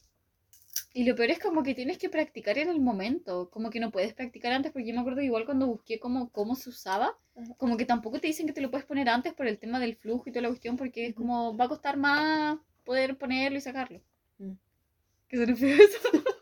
[0.94, 3.92] Y lo peor es como que tienes que practicar en el momento, como que no
[3.92, 7.54] puedes practicar antes, porque yo me acuerdo igual cuando busqué como cómo se usaba, Ajá.
[7.58, 9.96] como que tampoco te dicen que te lo puedes poner antes por el tema del
[9.96, 13.62] flujo y toda la cuestión, porque es como va a costar más poder ponerlo y
[13.62, 14.02] sacarlo.
[14.38, 14.54] Mm.
[15.28, 16.00] ¿Qué suena feo eso?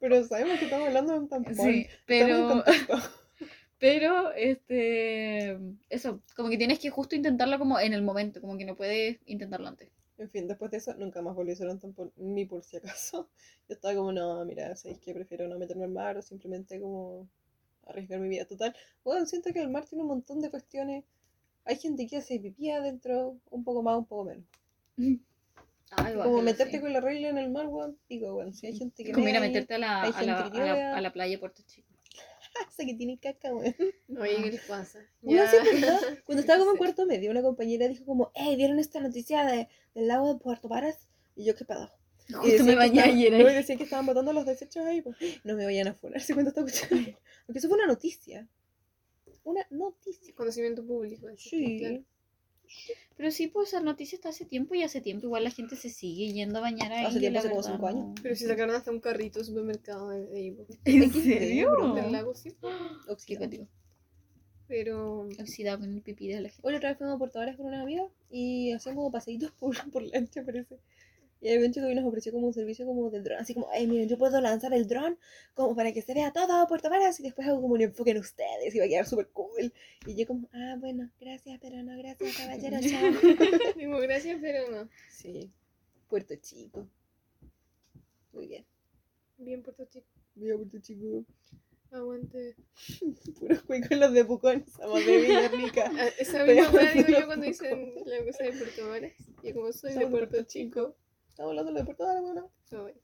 [0.00, 1.54] Pero sabemos que estamos hablando de un tampón.
[1.54, 2.62] Sí, pero,
[3.78, 8.64] pero, este, eso, como que tienes que justo intentarlo como en el momento, como que
[8.64, 9.90] no puedes intentarlo antes.
[10.18, 12.76] En fin, después de eso, nunca más volví a usar un tampón, ni por si
[12.76, 13.28] acaso.
[13.68, 17.28] Yo estaba como, no, mira, ¿sabéis que prefiero no meterme al mar o simplemente como
[17.86, 18.74] arriesgar mi vida total?
[19.04, 21.04] Bueno, siento que el mar tiene un montón de cuestiones.
[21.64, 24.44] Hay gente que hace pipí adentro, un poco más, un poco menos.
[25.96, 26.80] Ay, Como meterte sí.
[26.80, 28.54] con la regla en el mar, weón, pico, weón.
[28.54, 30.64] Si hay gente que Como ir a meterte a la, a la, gente que a
[30.64, 30.96] la- llora.
[30.96, 31.88] a la playa de Puerto Chico.
[32.70, 33.74] esa que tiene caca, weón.
[34.20, 35.00] Oye, ¿qué les pasa?
[35.22, 35.50] Ya.
[35.50, 35.56] sí.
[36.26, 39.68] Cuando estaba como en cuarto medio, una compañera dijo como, hey, ¿vieron esta noticia de,
[39.94, 41.08] del lago de Puerto Varas?
[41.36, 41.90] Y yo, ¿qué pedo?
[42.28, 45.00] Y Justo decían me bañé ayer no, y decían que estaban botando los desechos ahí.
[45.00, 45.16] Pues.
[45.44, 47.18] No me vayan a funar si cuando estaba escuchando.
[47.46, 48.46] Porque eso fue una noticia.
[49.44, 50.34] Una noticia.
[50.34, 51.26] Conocimiento público.
[51.38, 51.78] Sí.
[51.78, 52.02] claro.
[53.16, 55.90] Pero sí, pues esa noticia está hace tiempo y hace tiempo igual la gente se
[55.90, 57.06] sigue yendo a bañar ahí.
[57.06, 58.04] Hace tiempo, la hace como verdad, cinco años.
[58.06, 58.14] no.
[58.22, 60.66] Pero si sacaron hasta un carrito de supermercado de, po.
[60.84, 61.94] ¿En serio?
[61.94, 62.54] Del lago, sí.
[63.08, 63.66] Oxidado.
[64.68, 66.62] Pero Oxidado con el pipí de la gente.
[66.66, 69.90] Hoy otra vez fuimos a Puerto Varas con una amiga y hacíamos como paseitos por,
[69.90, 70.78] por lancha, parece.
[71.40, 74.08] Y chico que nos ofreció como un servicio como del dron, así como, ay, miren,
[74.08, 75.18] yo puedo lanzar el dron
[75.54, 78.18] como para que se vea todo Puerto Varas y después hago como un enfoque en
[78.18, 79.72] ustedes y va a quedar súper cool.
[80.04, 83.12] Y yo como, ah, bueno, gracias, pero no, gracias, caballero, chao.
[83.76, 84.88] digo gracias, pero no.
[85.10, 85.52] Sí,
[86.08, 86.88] Puerto Chico.
[88.32, 88.66] Muy bien.
[89.36, 90.08] Bien Puerto Chico.
[90.34, 91.24] Mira Puerto Chico.
[91.92, 92.56] Aguante.
[93.38, 95.90] Puros cuicos los de Pucón, somos de Villarrica.
[96.18, 99.12] Esa misma digo yo cuando dicen la cosa de Puerto Varas.
[99.42, 100.96] Yo como soy de Puerto Chico.
[101.38, 102.50] Estamos hablando de Puerto Varas, bueno.
[102.72, 102.98] No, bueno.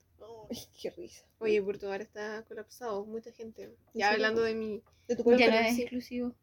[0.51, 1.23] Ay, qué risa.
[1.39, 3.63] Oye, Puerto Varas está colapsado, mucha gente.
[3.63, 4.83] ¿En Ya hablando de mi...
[5.07, 5.39] De tu pueblo.
[5.39, 5.83] Ya no es sí.
[5.83, 6.35] exclusivo.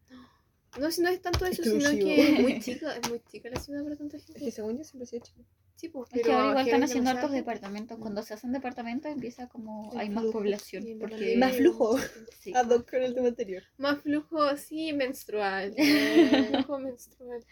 [0.80, 3.60] No, si no es tanto eso, sino que es muy chica, es muy chica la
[3.60, 4.50] ciudad para tanta Es que gente.
[4.52, 5.44] según yo siempre he sido chico.
[5.76, 7.36] Sí, pues, Es que pero ahora igual están haciendo hartos gente.
[7.40, 7.98] departamentos.
[7.98, 10.84] Cuando se hacen departamentos empieza como El hay más población.
[10.84, 11.98] Sí, Porque Más flujo.
[11.98, 12.32] gente.
[12.40, 12.52] sí.
[12.54, 13.64] Ad hoc con el tema anterior.
[13.76, 15.74] Más flujo así menstrual.
[16.48, 17.44] flujo menstrual.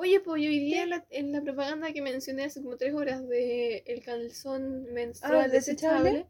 [0.00, 2.94] Oye, pues yo hoy día en la, en la propaganda que mencioné hace como tres
[2.94, 6.10] horas de el calzón menstrual Ah, ¿desechable?
[6.10, 6.26] desechable,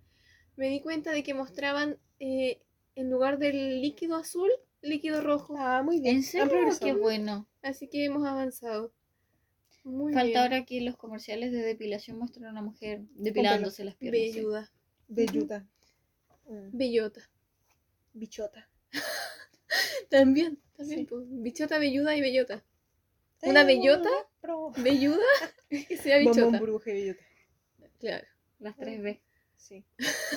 [0.57, 2.63] me di cuenta de que mostraban eh,
[2.95, 4.51] en lugar del líquido azul,
[4.81, 5.55] líquido rojo.
[5.59, 6.17] Ah, muy bien.
[6.17, 6.49] ¿En Han serio?
[6.49, 6.95] progresado.
[6.95, 7.47] Qué bueno.
[7.63, 8.93] Así que hemos avanzado.
[9.85, 10.39] Muy Falta bien.
[10.39, 14.23] ahora que los comerciales de depilación muestren a una mujer depilándose las piernas.
[14.23, 14.37] sí.
[14.37, 14.73] Velluda.
[15.09, 15.67] Belluta.
[16.49, 17.21] Mm, Bellota.
[18.15, 18.69] Bichota.
[20.09, 21.01] También, también.
[21.01, 21.05] Sí.
[21.05, 22.65] pues, bichota, velluda y bellota.
[23.43, 24.09] ¿Una bellota?
[24.41, 24.73] Pro.
[24.77, 25.25] ¿Velluda?
[25.69, 26.59] que sea Bombón, bichota.
[26.59, 27.23] burbuja y bellota.
[28.01, 28.27] Claro.
[28.59, 29.21] Las tres B.
[29.57, 29.85] Sí.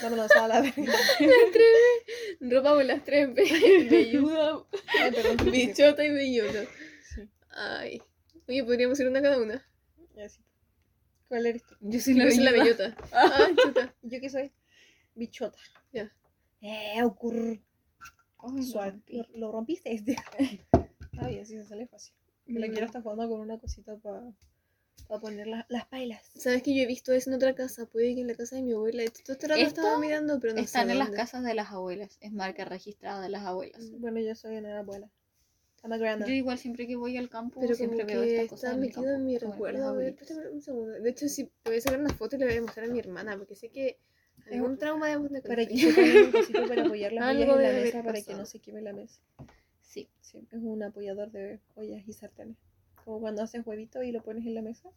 [0.01, 0.61] Vámonos a la.
[2.39, 3.87] Ropa con las tres B.
[3.89, 4.65] Velluda,
[4.99, 5.51] Ay, perdón.
[5.51, 6.65] bichota y bellota.
[7.13, 7.29] Sí.
[7.49, 8.01] Ay.
[8.47, 9.65] Oye, podríamos ir una cada una.
[10.15, 10.41] Ya, sí.
[11.27, 11.75] ¿Cuál eres tú?
[11.79, 12.95] Yo soy Yo la soy la bellota.
[13.11, 13.95] Ay, chuta.
[14.01, 14.51] ¿Y ¿Yo qué soy?
[15.15, 15.57] Bichota.
[15.93, 16.11] Ya.
[16.61, 17.61] Eh, ocurre.
[18.39, 18.71] Ay,
[19.07, 19.27] lo.
[19.35, 19.93] Lo, rompiste.
[19.93, 20.15] este.
[21.13, 22.13] Está bien, sí se sale fácil.
[22.53, 24.33] Que la quiero estar jugando con una cosita para
[25.19, 26.21] poner las, las pailas.
[26.35, 27.85] Sabes que yo he visto eso en otra casa.
[27.85, 29.03] Puede que en la casa de mi abuela.
[29.23, 31.71] Todo este rato Esto estaba mirando, pero no Están sé en las casas de las
[31.71, 32.17] abuelas.
[32.21, 33.81] Es marca registrada de las abuelas.
[33.81, 34.01] Mm.
[34.01, 35.09] Bueno, yo soy una abuela.
[35.83, 36.27] I'm a grandma.
[36.27, 39.03] Yo igual siempre que voy al campo Pero siempre veo estas cosas está en metido
[39.03, 39.87] campo, en mi recuerdo.
[39.87, 40.15] A ver,
[40.51, 40.91] un segundo.
[40.91, 42.99] De hecho, si voy a sacar una foto y le voy a mostrar a mi
[42.99, 43.97] hermana, porque sé que
[44.51, 48.03] algún trauma de de Para que se un cosito para apoyar las en la mesa
[48.03, 49.21] para que no se queme la mesa.
[49.91, 50.07] Sí.
[50.21, 52.55] Sí, es un apoyador de ollas y sartenes.
[53.03, 54.89] Como cuando haces huevito y lo pones en la mesa.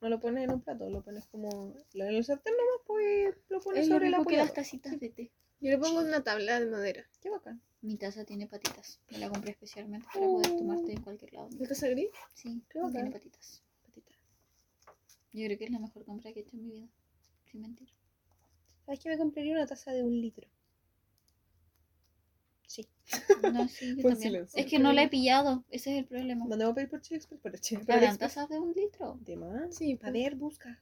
[0.00, 3.60] No lo pones en un plato, lo pones como en el sartén nomás, pues lo
[3.60, 5.30] pones Es sobre mismo que las tacitas de té.
[5.60, 7.06] Yo le pongo en una tabla de madera.
[7.20, 7.60] Qué bacán.
[7.80, 8.98] Mi taza tiene patitas.
[9.10, 11.48] Me la compré especialmente para poder tomarte en cualquier lado.
[11.50, 12.08] ¿No te gris?
[12.34, 12.92] Sí, Qué bacán.
[12.94, 13.62] tiene patitas.
[13.84, 14.12] Patita.
[15.32, 16.88] Yo creo que es la mejor compra que he hecho en mi vida.
[17.44, 17.88] Sin mentir.
[18.84, 20.48] ¿Sabes que me compraría una taza de un litro?
[22.70, 22.86] Sí.
[23.52, 24.16] No, sí, yo Fue también.
[24.32, 24.60] silencio.
[24.60, 25.64] Es que no la he pillado.
[25.70, 26.44] Ese es el problema.
[26.46, 27.82] Mandamos a pedir por Chile Express, por Chile.
[27.84, 28.34] por ¿Habrán Express.
[28.34, 29.18] tazas de un litro?
[29.22, 29.74] De más.
[29.74, 30.80] Sí, A ver, busca.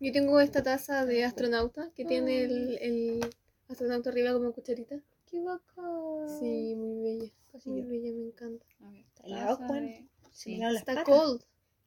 [0.00, 3.20] Yo tengo esta taza de astronauta que tiene el, el
[3.68, 5.00] astronauta arriba como cucharita.
[5.30, 6.28] Qué bacán.
[6.40, 7.32] Sí, muy bella.
[7.52, 7.88] Casi Muy yo.
[7.88, 8.66] bella, me encanta.
[8.80, 10.08] A ver, Está helado, Juan.
[10.32, 10.60] Sí.
[10.60, 11.42] Está cold,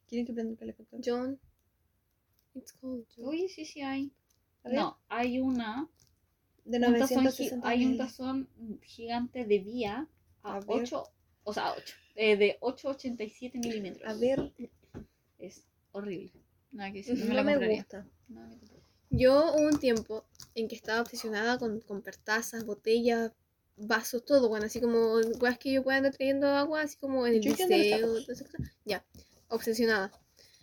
[0.08, 1.00] ¿Quieren que prenda el calefactor?
[1.04, 1.38] John.
[2.54, 3.26] It's cold, John.
[3.28, 4.12] Uy, sí, sí hay.
[4.64, 5.88] No, hay una.
[6.64, 8.48] De un tazón gi- 960 hay un tazón
[8.82, 10.08] gigante de vía
[10.42, 10.82] a, A ver.
[10.82, 11.04] 8,
[11.44, 14.08] o sea, 8, eh, de 8,87 milímetros.
[14.08, 14.52] A ver,
[15.38, 16.32] Es horrible.
[16.70, 18.06] Nada que decir, no me no me gusta.
[18.28, 18.48] No.
[19.10, 23.32] Yo hubo un tiempo en que estaba obsesionada con comprar tazas, botellas,
[23.76, 27.34] vasos, todo, bueno, así como weas que yo pueda andar trayendo agua, así como en
[27.34, 28.16] el liceo.
[28.84, 29.04] Ya,
[29.48, 30.12] obsesionada.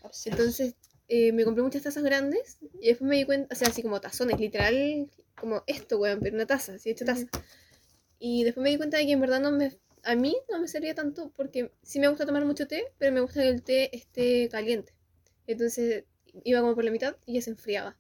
[0.02, 0.34] Obsesión.
[0.39, 0.76] Entonces
[1.10, 4.00] eh, me compré muchas tazas grandes y después me di cuenta, o sea, así como
[4.02, 5.10] tazones, literal,
[5.40, 7.28] como esto, weón, pero una taza, así hecha taza.
[8.20, 10.68] Y después me di cuenta de que en verdad no me, a mí no me
[10.68, 13.96] servía tanto porque sí me gusta tomar mucho té, pero me gusta que el té
[13.96, 14.94] esté caliente.
[15.48, 16.06] Entonces
[16.44, 17.98] iba como por la mitad y ya se enfriaba.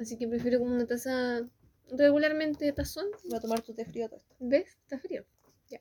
[0.00, 1.46] Así que prefiero como una taza
[1.90, 3.06] regularmente tazón.
[3.24, 4.36] Voy a tomar tu té frío todo esto.
[4.38, 4.78] ¿Ves?
[4.82, 5.24] Está frío.
[5.68, 5.80] Ya.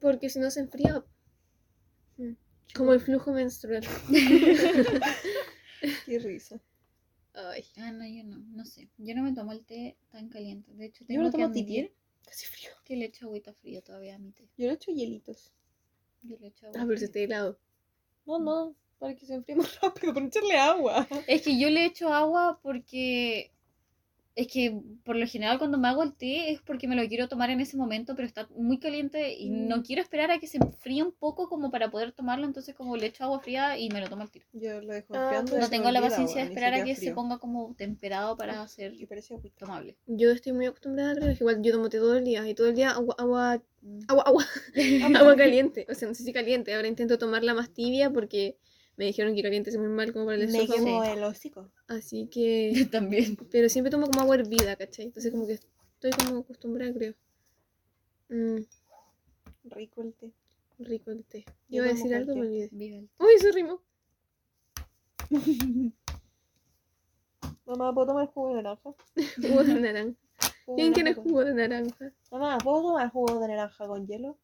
[0.00, 1.04] Porque si no se enfría.
[2.16, 2.32] Mm.
[2.74, 3.82] Como el flujo menstrual.
[6.06, 6.60] Qué risa.
[7.38, 7.64] Ay.
[7.76, 8.88] Ah, no, yo no, no sé.
[8.98, 10.72] Yo no me tomo el té tan caliente.
[10.74, 11.88] De hecho, Yo tengo lo que tomo tibio.
[12.24, 12.70] Casi frío.
[12.84, 14.48] que le echo agüita fría todavía a mi té.
[14.56, 15.52] Yo le echo hielitos.
[16.22, 17.58] Yo le echo agua Ah, pero si está helado.
[18.26, 18.74] No, no.
[18.98, 21.06] Para que se enfríe más rápido, para echarle agua.
[21.28, 23.52] Es que yo le echo agua porque
[24.40, 27.26] es que por lo general cuando me hago el té es porque me lo quiero
[27.26, 29.66] tomar en ese momento, pero está muy caliente y Mm.
[29.68, 32.96] no quiero esperar a que se enfríe un poco como para poder tomarlo, entonces como
[32.96, 34.46] le echo agua fría y me lo tomo al tiro.
[34.52, 35.58] Yo lo dejo Ah, enfriando.
[35.58, 39.06] No tengo la paciencia de esperar a que se ponga como temperado para hacer Y
[39.06, 39.56] parece agüita.
[39.58, 39.96] tomable.
[40.06, 41.28] Yo estoy muy acostumbrada, creo.
[41.32, 42.48] que Igual yo tomo té todo el día.
[42.48, 43.98] Y todo el día agua, agua, Mm.
[44.08, 44.44] agua, agua,
[45.34, 45.86] agua caliente.
[45.88, 46.74] O sea, no sé si caliente.
[46.74, 48.56] Ahora intento tomarla más tibia porque
[48.98, 51.02] me dijeron que caliente es muy mal como para el Me esófago.
[51.04, 51.70] el hocico.
[51.86, 52.86] Así que.
[52.92, 53.36] También.
[53.50, 55.06] Pero siempre tomo como agua hervida, ¿cachai?
[55.06, 57.14] Entonces como que estoy como acostumbrada, creo.
[58.28, 58.58] Mm,
[59.70, 60.32] Rico el té.
[60.78, 61.44] rico el té.
[61.68, 62.68] Yo Iba a tomo decir algo, me cualquier olvidé.
[62.72, 63.80] Viva el Uy, se rimó.
[67.66, 68.94] Mamá, ¿puedo tomar jugo de naranja?
[69.36, 70.16] Jugo de naranja.
[70.64, 72.12] Jugo de ¿Quién quiere naranja con- jugo de naranja?
[72.30, 74.38] Mamá, ¿puedo tomar jugo de naranja con hielo?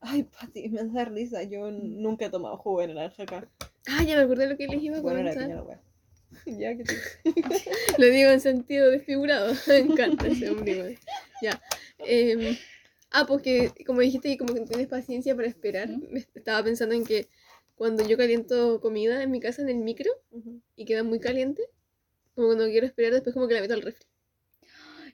[0.00, 1.42] Ay, Pati, me da risa.
[1.44, 3.48] Yo n- nunca he tomado jugo de naranja acá.
[3.86, 5.80] Ah, ya me acordé lo que les iba a Bueno, piña la.
[6.46, 6.94] Ya que te...
[7.98, 9.54] Lo digo en sentido desfigurado.
[9.68, 10.98] Me encanta ese igual.
[11.40, 11.62] Ya.
[11.98, 12.56] Em,
[13.10, 15.88] ah, pues que como dijiste, como que no tienes paciencia para esperar.
[16.34, 17.28] Estaba pensando en que
[17.76, 20.10] cuando yo caliento comida en mi casa en el micro
[20.76, 21.62] y queda muy caliente,
[22.34, 24.06] como cuando quiero esperar, después como que la meto al refri.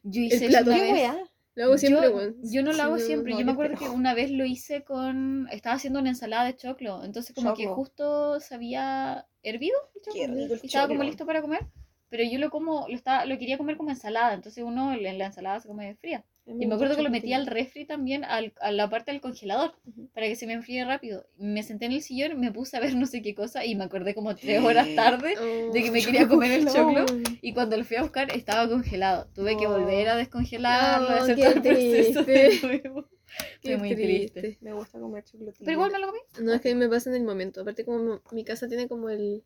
[0.02, 0.70] Yo hice eso plato.
[0.70, 1.29] una ¿Qué vez.
[1.60, 2.36] Lo hago siempre, yo, weón.
[2.42, 3.32] yo no lo hago siempre.
[3.32, 3.92] no, yo yo me acuerdo espero.
[3.92, 5.46] que una vez lo hice con.
[5.50, 7.04] Estaba haciendo una ensalada de choclo.
[7.04, 10.12] Entonces, como que justo se había hervido el choclo.
[10.14, 11.66] Qué rico el y estaba como listo para comer.
[12.10, 14.34] Pero yo lo como, lo estaba, lo quería comer como ensalada.
[14.34, 16.24] Entonces uno en la ensalada se come fría.
[16.46, 19.72] Y me acuerdo que lo metí al refri también, al- a la parte del congelador,
[20.12, 21.24] para que se me enfríe rápido.
[21.38, 23.84] Me senté en el sillón, me puse a ver no sé qué cosa y me
[23.84, 27.06] acordé como tres horas tarde Oh, de que me quería comer el choclo.
[27.40, 29.28] Y cuando lo fui a buscar estaba congelado.
[29.32, 32.66] Tuve que volver a descongelarlo, No, hacer todo el proceso de triste.
[32.66, 33.08] nuevo.
[33.62, 34.40] Qué Fue muy triste.
[34.40, 34.64] triste.
[34.64, 35.58] Me gusta comer chocolate.
[35.60, 36.18] Pero igual me lo comí.
[36.40, 37.60] No, es que a mí me pasa en el momento.
[37.60, 39.44] Aparte, como mi casa tiene como el,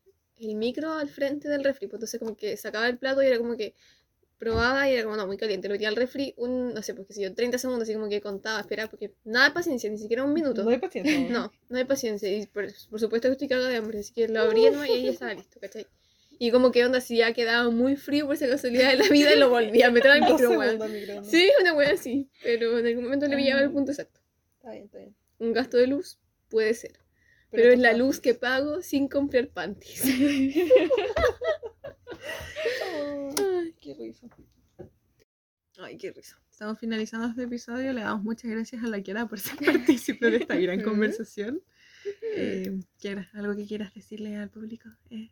[0.49, 3.38] el micro al frente del refri, pues entonces como que sacaba el plato y era
[3.38, 3.74] como que
[4.38, 5.68] probaba y era como, no, muy caliente.
[5.68, 8.09] Lo metía al refri un, no sé, pues qué sé yo, 30 segundos, así como
[8.09, 10.62] que contaba, esperaba, porque nada de paciencia, ni siquiera un minuto.
[10.64, 11.14] No hay paciencia.
[11.30, 12.30] No, no hay paciencia.
[12.30, 14.92] Y por, por supuesto que estoy cagada de hambre, así que lo abría nomás y
[14.92, 15.86] ahí ya estaba listo, ¿cachai?
[16.38, 19.34] Y como que onda, si ya quedaba muy frío por esa casualidad de la vida,
[19.36, 20.80] lo volvía a meter al micro, weón.
[21.24, 24.20] Sí, una wea así, pero en algún momento le pillaba el punto exacto.
[24.57, 25.14] Está bien, está bien.
[25.38, 26.18] Un gasto de luz
[26.49, 27.03] puede ser.
[27.55, 30.02] Pero, es la luz que pago sin comprar panties.
[32.84, 34.28] Ay, qué risa.
[35.78, 36.38] Ay, qué risa.
[36.50, 37.92] Estamos finalizando este episodio.
[37.92, 41.62] Le damos muchas gracias a la Kiara por ser partícipe de esta gran conversación.
[42.36, 44.88] Eh, Kiara, ¿algo que quieras decirle al público?
[45.11, 45.30] Eh,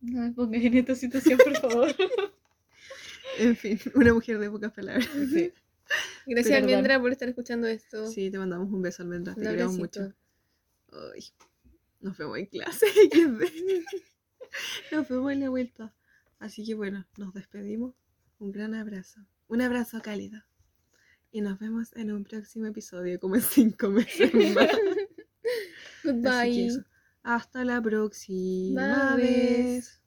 [0.00, 1.88] No me pongas en esta situación, por favor.
[3.38, 5.08] en fin, una mujer de pocas palabras.
[5.32, 5.52] Sí.
[6.26, 6.70] Gracias, Perdón.
[6.70, 8.08] Almendra, por estar escuchando esto.
[8.08, 9.34] Sí, te mandamos un beso, Almendra.
[9.34, 10.12] Te queremos mucho.
[10.92, 11.24] Ay,
[12.00, 12.86] nos vemos en clase.
[14.92, 15.94] Nos vemos en la vuelta.
[16.38, 17.94] Así que bueno, nos despedimos.
[18.38, 19.20] Un gran abrazo.
[19.48, 20.42] Un abrazo cálido.
[21.30, 24.70] Y nos vemos en un próximo episodio, como en cinco meses más.
[26.04, 26.70] Goodbye.
[27.22, 29.22] Hasta la próxima Bye.
[29.22, 30.05] vez.